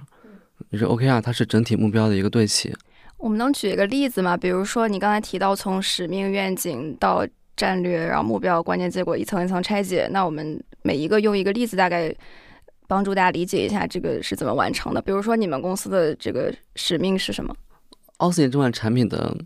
[0.71, 2.75] 就是 OKR 它是整体目标的一个对齐。
[3.23, 4.37] 我们能举一个例子吗？
[4.37, 7.25] 比如说，你刚才提到从使命、愿景到
[7.57, 10.09] 战略，然后目标、关键结果一层一层拆解。
[10.11, 12.13] 那我们每一个用一个例子，大概
[12.89, 15.01] 帮助大家理解一下这个是怎么完成的。
[15.01, 17.55] 比如说，你们公司的这个使命是什么
[18.19, 19.37] osin 这款产品的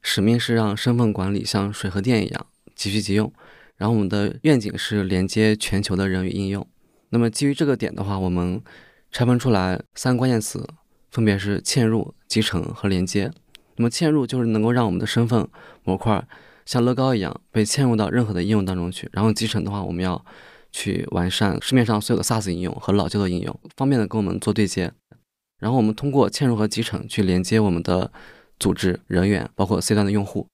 [0.00, 3.32] 使命是让身份管理像水和电一样即需即用。
[3.78, 6.64] 然后我们的愿景是连接全球的人与应用。
[7.08, 8.62] 那么基于这个点的话，我们
[9.10, 10.64] 拆分出来三个关键词。
[11.10, 13.32] 分别是嵌入、集成和连接。
[13.76, 15.48] 那么嵌入就是能够让我们的身份
[15.84, 16.24] 模块
[16.66, 19.08] 像乐高一样被嵌入到任何的应用当中去。
[19.12, 20.24] 然后集成的话，我们要
[20.70, 24.92] 去完善市面上所有的 SaaS 应用和老旧的应用，方便的跟我们做对接。
[25.58, 28.12] 然后我们通过嵌入和集成去连接我们的
[28.60, 30.46] 组织人员，包括 C 端的用户。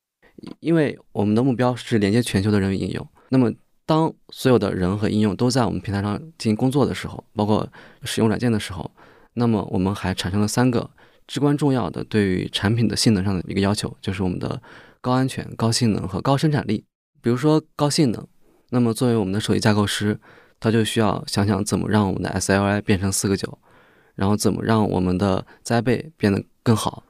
[0.61, 3.07] 因为我们的目标是连接全球的人与应用。
[3.31, 3.53] 那么
[3.87, 7.67] 当所有的人和应用都在我们平台上进行工作的时候，包括
[8.03, 8.91] 使用软件的时候。
[9.35, 10.89] 那么我们还产生了三个
[11.27, 14.61] 至关重要的对于产品的性能上的一个要求，就是我们的
[15.01, 16.85] 高安全、高性能和高生产力。
[17.23, 18.27] 比如说高性能，
[18.71, 20.21] 那么作为我们的手机架构师，
[20.61, 23.59] 他就需要想想怎么让我们的 SLI 变成四个九，
[24.15, 27.05] 然后怎么让我们的栽备变得更好。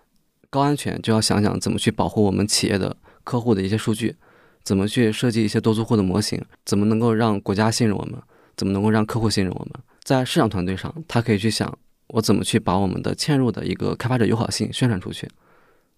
[0.50, 4.14] 高安全就要想想怎么去保护我们企业的客户的一些数据，
[4.62, 8.14] 怎么去设计一些多租户的模型，怎么能够让国家信任我们，
[8.56, 9.72] 怎么能够让客户信任我们。
[10.04, 11.76] 在市场团队上，他可以去想。
[12.08, 15.28] 我怎么去把我们的嵌入的一个开发者友好性宣传出去？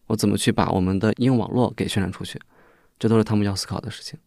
[0.06, 2.40] 我怎么去把我们的应用网络给宣传出去？
[2.98, 4.18] 这都是他们要思考的事情。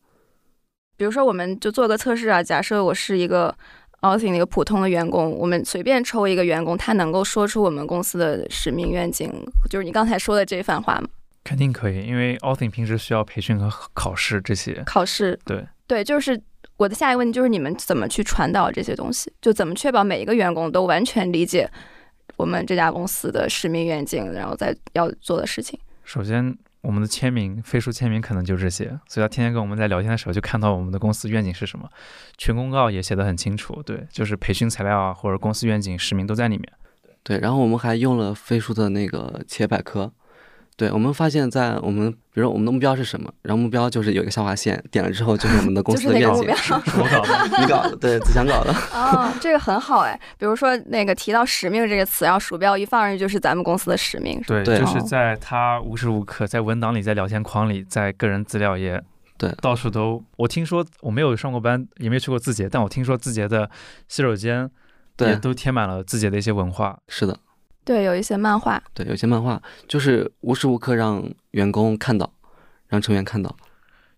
[0.97, 2.43] 比如说，我们就做个测试啊。
[2.43, 3.55] 假设我是一个
[4.01, 9.31] Austin 的一个普通的员工，我们随便抽一个员工，他能够说出我们公司的使命愿景，
[9.69, 11.07] 就是你刚才说的这番话吗？
[11.45, 14.83] 肯定可以，因为 Austin 平时需要培训和考试这些。
[14.85, 15.39] 考试。
[15.45, 16.39] 对对，就是。
[16.79, 19.29] 我的下一个问题就是你们怎么去传导这些东西？
[19.41, 21.69] 就怎么确保每一个员工都完全理解
[22.37, 25.77] 我们这家公司的使命愿景，然后再要做的事情。
[26.05, 31.89] 首先，我们的签名、飞书签名可能就这些，所以他天天跟我们在聊天的时候就看到我们的公司愿景是什么，
[32.37, 33.83] 群公告也写得很清楚。
[33.83, 36.71] 对，就是培训材料啊，或者公司愿景、使命都在里面。
[37.23, 40.09] 对，然后我们还用了飞书的那个企业百科。
[40.79, 46.47] 对，我们发现，在我们比如我们的目标是什么，然后目标就是有一个下划线，点了之后就是我们的 公司的愿景。
[46.95, 48.73] 我搞的， 你搞的，对，子强搞的。
[48.93, 50.17] 哦，这个很好哎。
[50.37, 54.41] 比如说那个提到使命这个词，然后鼠标一放上去就是咱们公司的使命。
[54.47, 59.03] 对，就是在他无时无刻在文档里，在聊天框里，在个人资料页
[59.37, 60.23] 对，到处都。
[60.37, 63.69] 我听说我没有上过班，也没有去过字节，但我听说字节的
[64.07, 64.69] 洗手间
[65.17, 66.97] 也都贴满了字节的一些文化。
[67.09, 67.37] 是的。
[67.89, 68.79] 对，有一些漫画。
[68.93, 72.31] 对，有些漫画就是无时无刻让员工看到，
[72.87, 73.57] 让成员看到。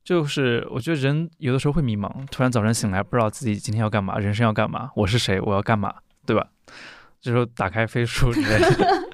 [0.03, 5.93] 就是我觉得人有的时候会迷茫，突然早晨醒来不知道自己今天要干嘛，人生要干嘛，我是谁，我要干嘛，
[6.25, 6.45] 对吧？
[7.21, 9.07] 这时候打开飞书之类的，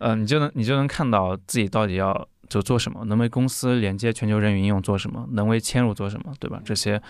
[0.00, 6.60] 嗯、 你就能你就能看到自己到底要就做什么，能为公司连接全球人员应用做什么，能为嵌入做什么，对吧？
[6.62, 7.00] 这些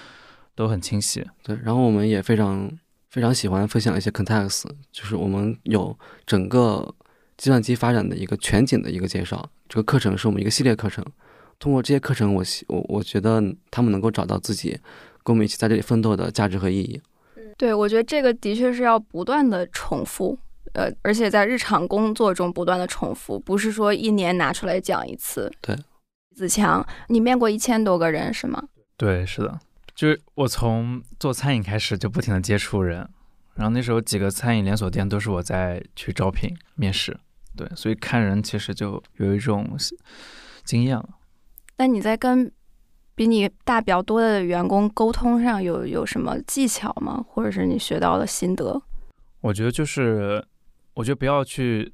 [0.54, 1.26] 都很清晰。
[1.42, 2.70] 对，然后我们也非常
[3.10, 6.94] 非常喜欢分享一些 context，就是我们有整个
[7.36, 9.50] 计算机发展的一个全景的一个介绍。
[9.68, 11.04] 这个课程是我们一个系列课程，
[11.58, 14.78] 通过这些课程我，希我我觉得他们能够找到自己
[15.22, 17.00] 跟我们一起在这里奋斗的价值和意义。
[17.56, 20.38] 对，我觉得这个的确是要不断的重复，
[20.74, 25.50] 呃，而且在日常工作中不断的重复，不是说一年拿出来讲一次。
[25.60, 25.76] 对，
[26.36, 28.62] 子强，你面过一千多个人是吗？
[28.96, 29.58] 对，是的，
[29.98, 32.98] 就是我从做餐饮开始就不停的接触人，
[33.56, 37.18] 然后那时候几个餐饮连锁店都是我在去招聘面试，
[37.56, 39.76] 对，所以看人其实就有一种
[40.62, 41.08] 经验了。
[41.78, 42.48] 那你在跟
[43.16, 47.24] 比你大比较多的员工沟通上有有什么技巧吗？
[47.30, 48.80] 或者是你学到的心得？
[49.40, 50.46] 我觉得就是，
[50.94, 51.92] 我觉得不要去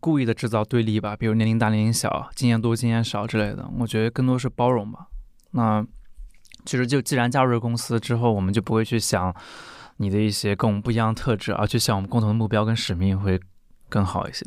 [0.00, 3.70] 故意的制造对立吧，比如年龄大、年龄小、经验多、经验少之类的。
[3.80, 5.08] 我觉得更多是包容吧。
[5.50, 5.86] 那
[6.64, 9.34] 其实就既然加入了公司之后，我们就不会去想
[9.96, 13.40] 你的一些跟我们不一样的特质，而去想我们共同的目标跟使命会
[13.88, 14.46] 更好一些。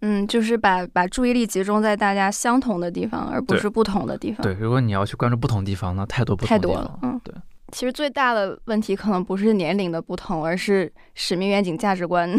[0.00, 4.42] 嗯，就是把把注意力集中在大家相同的地方，而不是不同的地方。
[4.42, 7.34] 对，如果你要去关注不同地方，那太多不同太多了嗯对，
[7.72, 12.30] 其实最大的问题可能不是年龄的不同，而是使命、愿景、价值观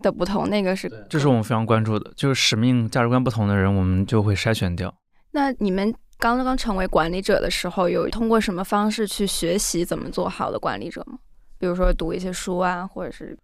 [0.00, 0.48] 的不同。
[0.48, 4.94] 那个是这是我们非常关注的，就是使命、价值观不同的人，我们就会筛选掉。
[5.32, 11.18] 那你们刚刚成为管理者的时候，有通过什么方式去学习怎么做好的管理者吗？
[11.58, 13.36] 比如说读一些书啊，或者是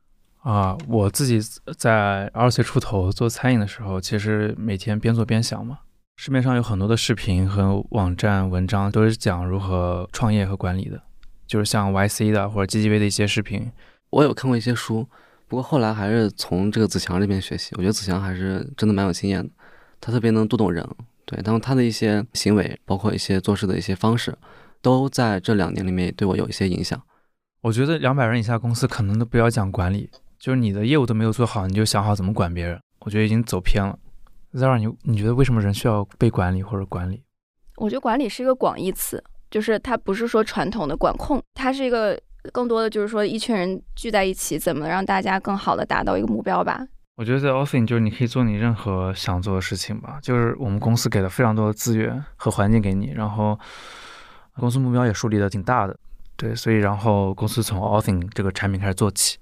[0.43, 1.41] 啊，我自己
[1.79, 5.79] 在二十岁出头做餐饮的时候，其实每天边做边想嘛。
[6.19, 11.03] 市面上有很多的视频和网站文章，都是讲如何创业和管理的，
[11.47, 13.71] 就是像 YC 的或者 GGV 的一些视频。
[14.11, 15.07] 我有看过一些书，
[15.49, 17.75] 不过后来还是从这个子强这边学习。
[17.77, 19.51] 我觉得子强还是真的蛮有经验的，
[20.01, 20.87] 他特别能读懂人，
[21.27, 24.35] 对，然后他的一些行为，包括一些做事的一些方式，
[24.81, 26.99] 都在这两年里面对我有一些影响。
[27.63, 30.09] 我觉得两百人以下公司可能都不要讲管理，
[30.39, 33.99] 就是你的业务都没有做好，你就想好怎么管别人，我觉得已经走偏了。
[34.55, 37.23] Zara，你你觉得为什么人需要被管理或者管理？
[37.77, 42.19] 我觉得管理是一个广义词，就是它不是说传统的管控，它是一个
[42.53, 46.87] 更多的就是说一群人聚在一起，怎么让大家更好的达到一个目标吧。
[47.17, 53.59] 我觉得在 offing 就是你可以做你任何想做的事情吧，就是我们公司给了非常多的资源和环境给你，然后
[54.57, 55.99] 公司目标也树立的挺大的，
[56.37, 59.39] 对，所以然后公司从 offing 这个产品开始做起，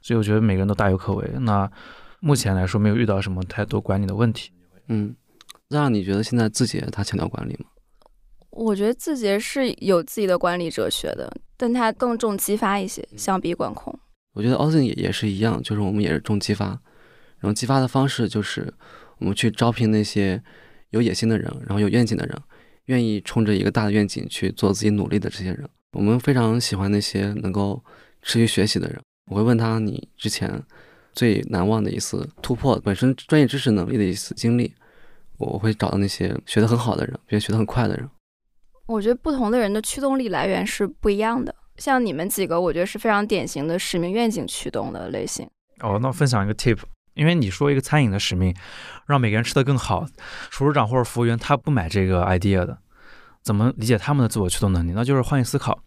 [0.00, 1.30] 所以我觉得每个人都大有可为。
[1.38, 1.70] 那
[2.18, 4.50] 目前来说没有遇到什么太多管理的问题。
[4.88, 5.14] 嗯，
[5.68, 7.66] 那让你觉得现在字节它强调管理吗？
[8.50, 13.96] 我觉得字节是有自己的管理哲学的，但它更重激发一些，相比管控。
[14.34, 16.78] 我觉得 Austin 也也是一样，就是我们也是重激发，
[17.42, 18.72] 然后激发的方式就是
[19.18, 20.42] 我们去招聘那些
[20.90, 22.34] 有野心的人，然后有愿景的人，
[22.86, 25.68] 愿意冲着一个大的愿景去做自己努力的这些人。
[25.92, 27.84] 我们非常喜欢那些能够
[28.22, 28.98] 持续学习的人。
[29.30, 30.62] 我会问他你之前
[31.12, 34.72] 最难忘的一次突破，本身专业知识能力的一次经历。
[35.38, 38.08] 我会找到那些学得很好的人，并且学得很快的人。
[38.86, 41.52] 我觉得不同的人的驱动力来源是不一样的。
[41.78, 45.48] 像你们几个，我觉得是非常典型的使命愿景驱动的类型。
[45.80, 46.78] 哦，那分享一个 tip，
[47.14, 48.54] 因为你说一个餐饮的使命，
[49.06, 50.06] 让每个人吃得更好，
[50.50, 52.78] 厨师长或者服务员他不买这个 idea 的，
[53.42, 54.92] 怎么理解他们的自我驱动能力？
[54.94, 55.78] 那就是换位思考。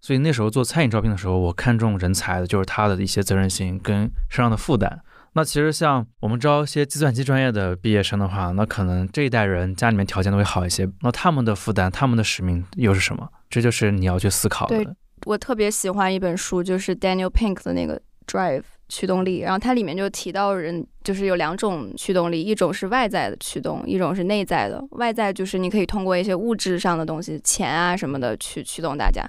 [0.00, 5.00] 所以那时候做餐饮招聘的时候，我看重人才的就是他的一些责任心跟身上的负担。
[5.32, 13.28] 那其实像我们招一些计算机专业的毕业生的话，那可能这一代人家里面条件都会好一些，那他们的负担、他们的使命又是什么？
[13.50, 14.96] 这就是你要去思考的。
[15.24, 24.82] 我特别喜欢一本书，就是 Daniel Pink 的那个 Drive 驱动力，然后它里面就提到人就是有两种驱动力，一种是外在的驱动，一种是内在的。
[24.92, 29.22] 外在就是你可以通过一些物质上的东西，钱啊什么的去驱动大家，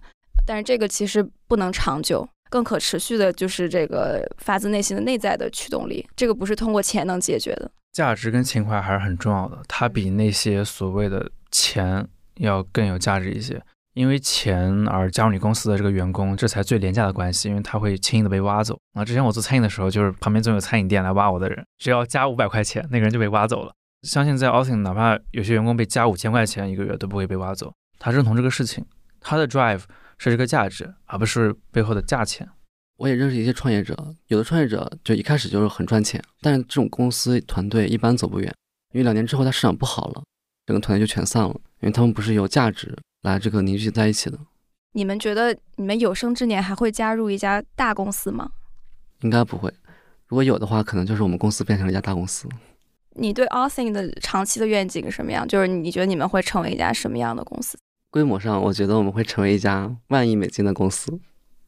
[0.46, 2.28] 但是这个其实不能长久。
[2.50, 7.70] 更可持续的就是这个发自内心的内在的驱动力，这个不是通过钱能解决的。
[7.92, 13.62] 价值跟情怀还是很重要的，它比那些所谓的钱要更有价值一些。
[13.98, 18.78] 因为钱而加入你公司的这个员工，这才最廉价的关系，因为他会轻易的被挖走。
[18.94, 23.74] 啊，之前我做餐饮的时候，就是旁边总有餐饮店来挖我的人，只要加五百块钱，那个人就被挖走了。
[24.04, 27.74] 相信在 Austin，哪怕有些员工被加五千块钱一个月，都不会被挖走。
[27.98, 28.86] 他认同这个事情，
[29.20, 29.82] 他的 drive
[30.20, 32.48] 是这个价值，而不是背后的价钱。
[32.98, 38.54] 我也认识一些创业者，有的创业者就一开始就是很赚钱，但是这种公司团队一般走不远，
[38.94, 40.22] 因为两年之后他市场不好了，
[40.68, 41.50] 整个团队就全散了，
[41.82, 44.38] 因为他们不是有价值来这个凝聚在一起的。
[44.94, 48.50] 你们觉得你们有生之年还会加入一家大公司吗？
[49.22, 49.72] 应该不会，
[50.28, 52.48] 如果有的话，可能就是我们公司变成了一家大公司。
[53.20, 55.48] 你对 Authing 的长期的愿景是什么样？
[55.48, 57.78] 就是你觉得你们会成为一家什么样的公司？
[58.10, 61.20] 规模上，我觉得我们会成为一家万亿美金的公司，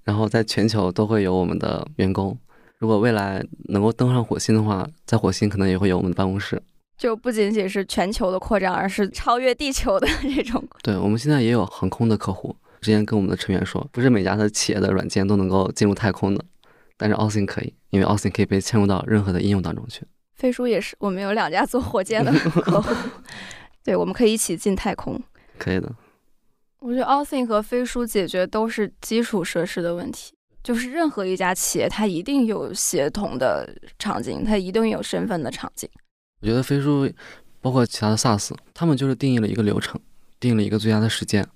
[0.03, 2.37] 然后在全球都会有我们的员工。
[2.77, 6.61] 如果未来能够登上火星的话，在火星可能也会有我们的办公室。
[6.99, 10.61] 就不仅仅是全球的扩张，而是超越地球的 这种。
[10.83, 12.53] 对，我们现在也有航空的客户。
[12.81, 16.43] 之前跟我们的成员说，不是每家的企业的软件都能够进入太空的，
[16.97, 20.03] 但是 Authing 可以，因为 Authing 可以被嵌入到任何的应用当中去。
[20.35, 22.31] 飞书也是，我们有两家做火箭的
[22.61, 22.95] 客户，
[23.83, 25.21] 对，我们可以一起进太空。
[25.57, 25.89] 可以的。
[26.79, 30.33] 我觉得 Authing 和飞书解决都是基础设施的问题，
[30.63, 35.89] 就是任何一家企业，它一定有协同的场景，它一定有身份的场景。
[36.41, 37.11] 我觉得飞书，
[37.61, 39.99] 包括其他的 SaaS，他们就是定义了一个流程，
[40.39, 41.47] 定了一个最佳的实践。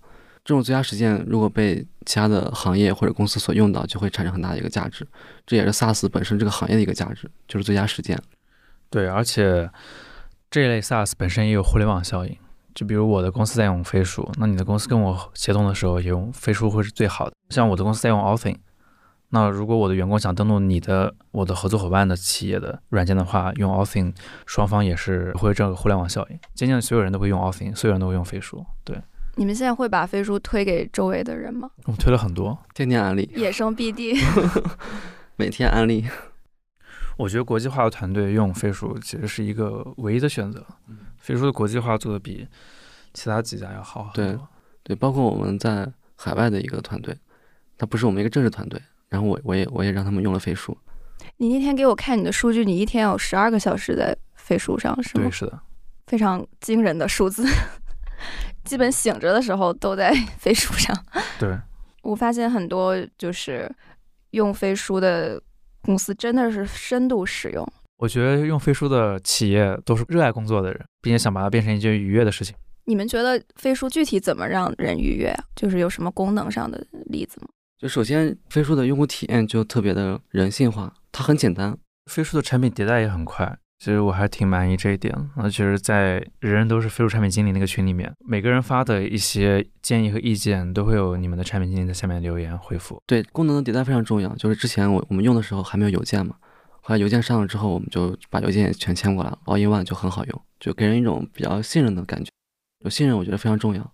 [0.45, 5.07] 这种最佳实践如果被其他的行业或者公司所用到，就会产生很大的一个价值。
[5.47, 8.21] 这也是 SaaS 本身这个行业的一个价值，就是最佳实践。
[8.89, 9.69] 对，而且
[10.51, 12.38] 这一类 SaaS 本身也有互联网效应。
[12.75, 17.36] 就比如我的公司在用飞书，那你的公司跟我协同的时候也用飞书会是最好的。
[17.49, 18.57] 像我的公司在用 Authing，
[19.34, 24.13] 那如果我的员工想登录你的我的合作伙伴的企业的软件的话，用 Authing，
[24.45, 26.39] 双方也是会这个互联网效应。
[26.53, 28.63] 渐渐所有人都会用 Authing，所有人都会用飞书。
[28.84, 28.95] 对，
[29.34, 31.67] 你们现在会把飞书推给周围的人吗？
[31.86, 34.15] 我们推了很多，天天安利，野生 BD，
[35.36, 36.05] 每天安利。
[37.17, 40.63] 我觉得国际化的团队用飞书其实是一个唯一的选择。
[41.17, 42.47] 飞书的国际化做的比
[43.15, 44.47] 其他几家要好很多。
[44.84, 47.17] 对，包括我们在海外的一个团队，
[47.79, 48.79] 它不是我们一个正式团队。
[49.14, 50.76] 然后我我也我也让他们用了飞书。
[51.38, 55.26] 你那天给我看你的数据，你一天有十二个小时在飞书上，是吗？
[55.26, 55.59] 对，是的，
[56.07, 57.45] 非常惊人的数字。
[58.66, 60.93] 基本醒着的时候都在飞书上。
[61.39, 61.55] 对，
[62.01, 63.72] 我发现很多就是
[64.32, 65.39] 用飞书的。
[65.86, 67.74] 公司真的是深度使用。
[67.97, 72.55] 我觉得用飞书的企业都是热爱工作的人，并且想把它变成一件愉悦的事情。
[72.86, 75.43] 你们觉得飞书具体怎么让人愉悦啊？
[75.57, 77.49] 就是有什么功能上的例子吗？
[77.84, 81.77] 就首先，飞书的用户体验就特别的人性化，它很简单。
[82.09, 83.57] 飞书的产品迭代也很快。
[83.77, 85.13] 其实我还挺满意这一点。
[85.36, 93.01] 那其实，在人人都是飞书产品经理那个群里面，每个人发的一些建议和意见，都会有你们的产品经理在下面留言回复。
[93.05, 94.34] 对，功能的迭代非常重要。
[94.38, 96.38] 就是之前我我们用的时候还没有邮件嘛，
[96.79, 102.31] 后来邮件上了之后，我们就把邮件也全迁过来了，All in One 就很好用，就给人一种比较信任的感觉。
[102.86, 103.93] 有信任，我觉得非常重要。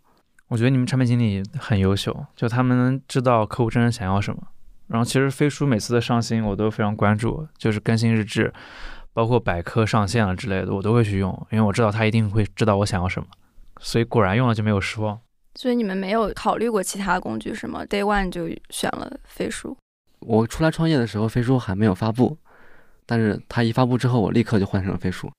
[0.50, 4.42] 我觉得你们产品经理很优秀，就他们能知道客户真正想要什么。
[4.88, 8.54] 然后其实飞书每次的上新我都非常关注，就是更新日志。
[9.12, 13.28] 包括百科上线了之类的，我都会去用，因为我知道他一定会知道我想要什么，
[13.80, 15.20] 所以果然用了就没有失望。
[15.56, 19.76] 所以你们没有考虑过其他工具是吗？Day One 就选了飞书。
[20.22, 22.38] 我出来创业的时候，飞书还没有发布，
[23.06, 25.30] 但是它一发布之后，我立刻就换成了飞书。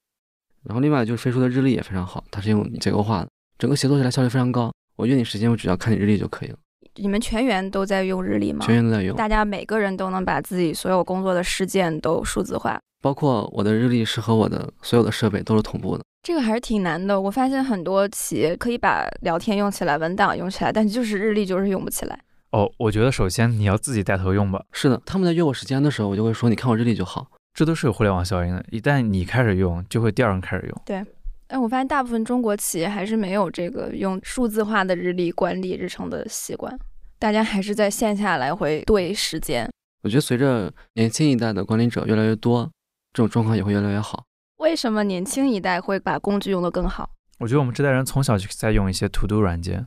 [0.65, 4.71] 然后另外就是飞书的日历也非常好，它是用结构化的，整个协作起来效率非常高。
[5.01, 6.57] 我约你时间，我只要看你日历就可以了。
[6.97, 8.59] 你们全员都在用日历吗？
[8.67, 9.17] 全员都在用。
[9.17, 12.79] 大家每个人都能把自己所有工作的事件都数字化。
[13.01, 17.19] 包括我的日历是和我的所有的设备都是同步的，这个还是挺难的。
[17.19, 22.21] 我发现很多企业可以把聊天用起来，文档用起来，但就是日历就是用不起来。
[22.51, 24.63] 哦，我觉得首先你要自己带头用吧。
[24.73, 27.27] 是的，他们在约我时间的时候，我就会说，你看我日历就好。
[27.55, 30.83] 这都是有互联网效应的，一旦你开始用，就会第二人开始用。
[30.85, 31.03] 对，
[31.51, 36.79] 哎，我发现大部分中国企业还是没有这个用数字化的日历管理日程的习惯，
[37.19, 39.69] 大家还是在线下来回对时间。
[40.03, 42.71] 我觉得随着年轻一代的管理者越来越多。
[43.13, 44.25] 这种状况也会越来越好。
[44.59, 47.11] 为什么年轻一代会把工具用得更好？
[47.41, 49.85] 我觉得我们这代人从小就在用一些 To Do 软件，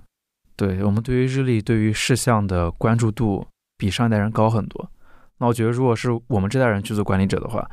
[0.58, 3.48] 对我们对于日历、对于事项的关注度
[3.78, 4.92] 比上一代人高很多。
[5.38, 7.66] 那我觉得，如果是我们这代人去做管理者的话，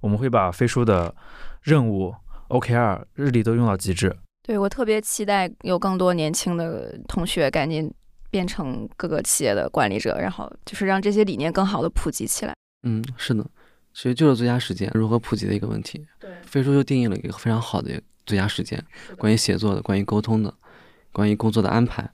[0.00, 1.14] 我们会把飞书的
[1.62, 2.14] 任务、
[2.52, 4.14] OKR、日历都用到极致。
[4.42, 7.92] 对我特别期待有更多年轻的同学赶紧
[8.30, 12.54] 变成各个企业的管理者，然后就是让这些理念更好的普及起来。
[12.82, 13.44] 嗯，是的。
[13.94, 16.06] 其实就是最佳时间如何普及的一个问题。
[16.18, 18.82] 对，飞书就定义了一个非常好的最佳时间，
[19.18, 20.52] 关于写作的，关于沟通的，
[21.12, 22.08] 关于工作的安排。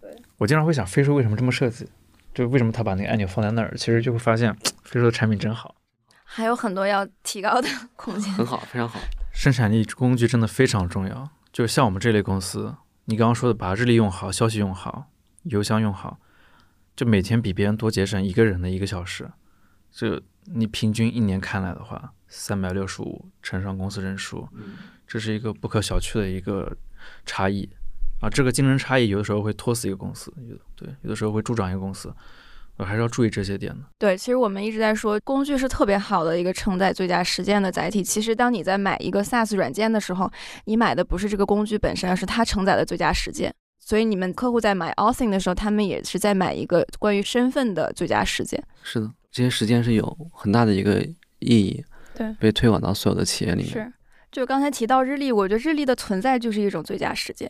[0.00, 1.88] 对，我经常会想，飞书为什么这么设计？
[2.34, 3.74] 就为什么他把那个按钮放在那儿？
[3.76, 5.74] 其实就会发现，飞书的产品真好，
[6.24, 8.32] 还有很多要提高的 空间。
[8.34, 9.00] 很好，非常好。
[9.34, 11.28] 生产力工具真的非常重要。
[11.52, 12.74] 就像我们这类公司，
[13.04, 15.10] 你刚刚说的，把日历用好，消息用好，
[15.42, 16.18] 邮箱用好，
[16.96, 19.30] 就每天比别人多节省一个人的一个小时。
[19.90, 24.48] 就你平均一年看来的话，三百六十五乘上公司人数，
[25.06, 26.76] 这是一个不可小觑的一个
[27.26, 27.68] 差异。
[28.20, 32.14] 啊，这个竞争差异有的时候会拖死一个公司，有对，有的时候会助长一个公司，我
[32.82, 33.84] 还是要注意这些点的。
[33.98, 38.02] 对，其实我们一直在说，工具是特别好的一个承载最佳实践的载体。
[38.02, 40.28] 其实，当你在买一个 SaaS 软件的时候，
[40.64, 43.54] 你买的不是这个工具本身，而是它承载的最佳实践。
[43.78, 48.64] 所以，你们客户在买 Authing 的时候，他们也是在买一个关于身份的最佳实践。
[48.82, 51.00] 是的，这些实践是有很大的一个
[51.38, 53.70] 意义，对，被推广到所有的企业里面。
[53.70, 53.92] 是，
[54.32, 57.48] 就刚才提到日历，我觉得日历的存在就是一种最佳实践。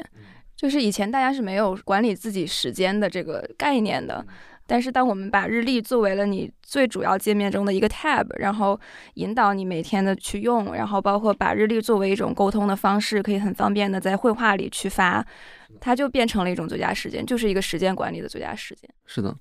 [0.57, 4.25] 就是以前大家是没有管理自己时间的这个概念的，
[4.67, 8.79] 但是当我们把日历作为了你最主要界面中的一个 tab，然后
[9.15, 15.25] 引导你每天的去用，然后包括把日历作为一种沟通的方式，可以很方便的在绘画里去发，
[15.81, 18.89] 它就变成了一种最佳时间，就是一个时间管理的最佳时间。
[19.07, 19.37] 是的，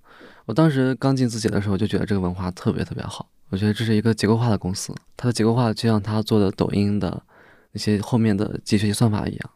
[0.45, 7.23] 我当时刚进字节的时候就觉得这个文化特别特别好，我觉得这是一个结构化的公司，它的结构化就像它做的抖音的
[7.71, 9.49] 那些后面的机学习算法一样。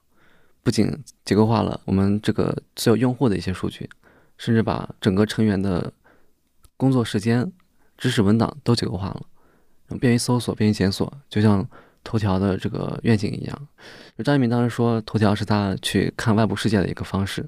[0.63, 0.91] 不仅
[1.23, 3.89] 结构化了我们这个所有用户的一些数据，
[4.37, 5.91] 甚至把整个成员的
[6.75, 7.51] 工作时间、
[7.97, 9.21] 知识文档都结构化了，
[9.99, 11.67] 便于搜索、便于检索，就像
[12.03, 13.67] 头条的这个愿景一样。
[14.23, 17.47] 张一鸣当时说，头条是他去看外部世界的一个方式，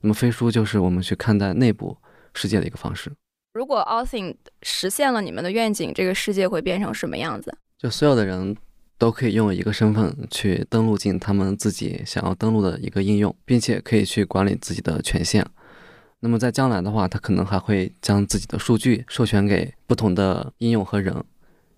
[0.00, 1.96] 那么飞书就是我们去看待内部
[2.34, 3.12] 世界的一个方式。
[3.54, 7.56] 如果 Authing 实现了你们的愿景，这个世界会变成什么样子？
[7.78, 8.56] 就所有的人。
[8.98, 15.44] 都可以用一个身份去登录进他们自己想要登录的一个应用，并且可以去管理自己的权限。
[16.24, 21.12] 那么在将来的话，他可能还会将自己的数据授权给不同的应用和人。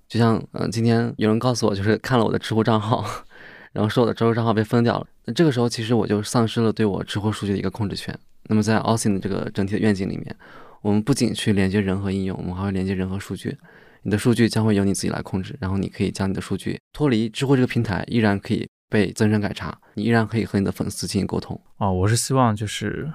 [0.07, 3.03] 就像，嗯，今天有人告诉我，就是看了我的知乎账号，
[3.72, 5.07] 然后说我的知乎账号被封掉了。
[5.24, 8.14] 那这个时候，其实我就丧失了对我知乎数据的一个控制权。
[8.45, 10.36] 那么在 a u s i n 的这个整体的愿景里面，
[10.82, 13.57] 我们不仅去连接人和应用，我们还会连接人和数据。
[14.03, 21.59] 你的数据将会由你自己来控制，然后你可以将你的数据脱离知乎这个平台，依然可以被增删改查，你依然可以和你的粉丝进行沟通。
[21.78, 23.11] 哦，我是希望就是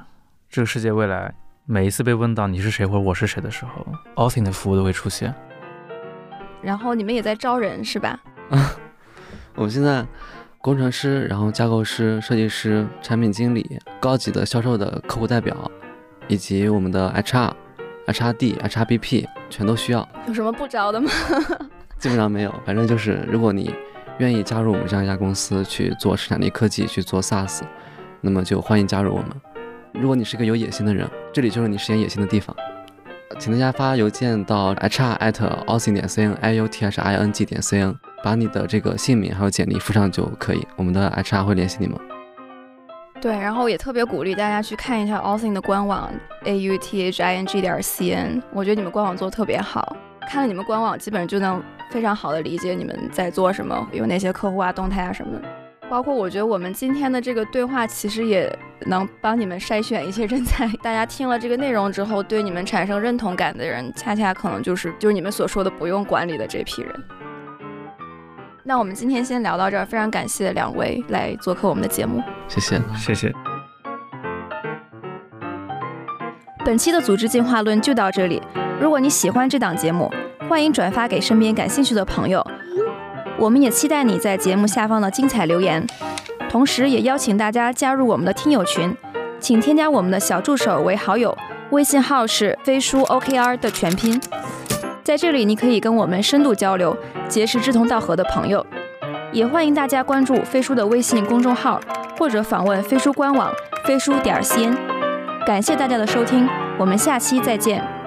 [0.52, 1.32] 这个世界未来
[1.66, 3.86] 每一次被问到你是谁或者我是谁的时候
[4.16, 5.32] ，Authing 的服务都会出现。
[6.64, 8.20] 然后你们也在招人是吧？
[8.50, 8.72] 啊，
[9.54, 10.04] 我们现在
[10.58, 15.56] 工程师，然后架构师、设计师、产品经理、高级的销售的客户代表，
[16.28, 17.52] 以及我们的 HR。
[18.08, 21.12] H R D、H R B P 全都需要，有什么不招的吗？
[22.00, 23.72] 基本上没有，反正就是如果你
[24.18, 27.62] 愿意加入我们这样一家公司去做生产力科技、去做 SaaS，
[28.20, 29.30] 那么就欢迎加入我们。
[30.00, 32.56] 如果你是个有野心的人，这里就是你实现野心的地方，
[33.38, 35.34] 请大家发邮件到 H R at
[35.66, 37.94] austin 点 c n，i u t h i n g 点 c n，
[38.24, 42.00] 把你的这个姓名还有简历附上就可以，我们的 H R 会联系你们。
[43.20, 46.10] 对，然后也特别鼓励大家去看一下 austin 的官网
[46.46, 49.98] a u t h i n g 点 c n，我觉得你们官网做的特别好，
[50.30, 55.59] 看了你们官网，基本上就能非常好的理解你们在做什么，有哪些客户啊、动态啊什么的。
[55.90, 60.68] 包括我觉得我们今天的这个对话，其实也能帮你们筛选一些人才。
[60.84, 67.04] 大家听了这个内容之后，对你们产生认同感的人，恰恰可能就是就是你们所说的不用管理的这批人。
[68.64, 73.34] 那我们今天先聊到这儿，非常感谢两位来做客我们的节目，谢谢，谢谢。
[76.64, 78.40] 本期的组织进化论就到这里。
[78.80, 80.12] 如果你喜欢这档节目，
[80.48, 82.46] 欢迎转发给身边感兴趣的朋友。
[83.40, 85.88] 我们也期待你在节目下方的精彩留言，
[86.50, 88.94] 同时也邀请大家加入我们的听友群，
[89.40, 91.38] 请添加我们的小助手为好友，
[91.70, 94.20] 微信号是飞书 OKR 的全拼。
[95.04, 96.96] 在这里，你可以跟我们深度交流，
[97.30, 98.66] 结识志同道合的朋友。
[99.32, 101.80] 也欢迎大家关注飞书的微信公众号，
[102.18, 103.50] 或者访问飞书官网
[103.86, 104.76] 飞书点 cn。
[105.46, 107.99] 感谢大家的收听，我们下期再见。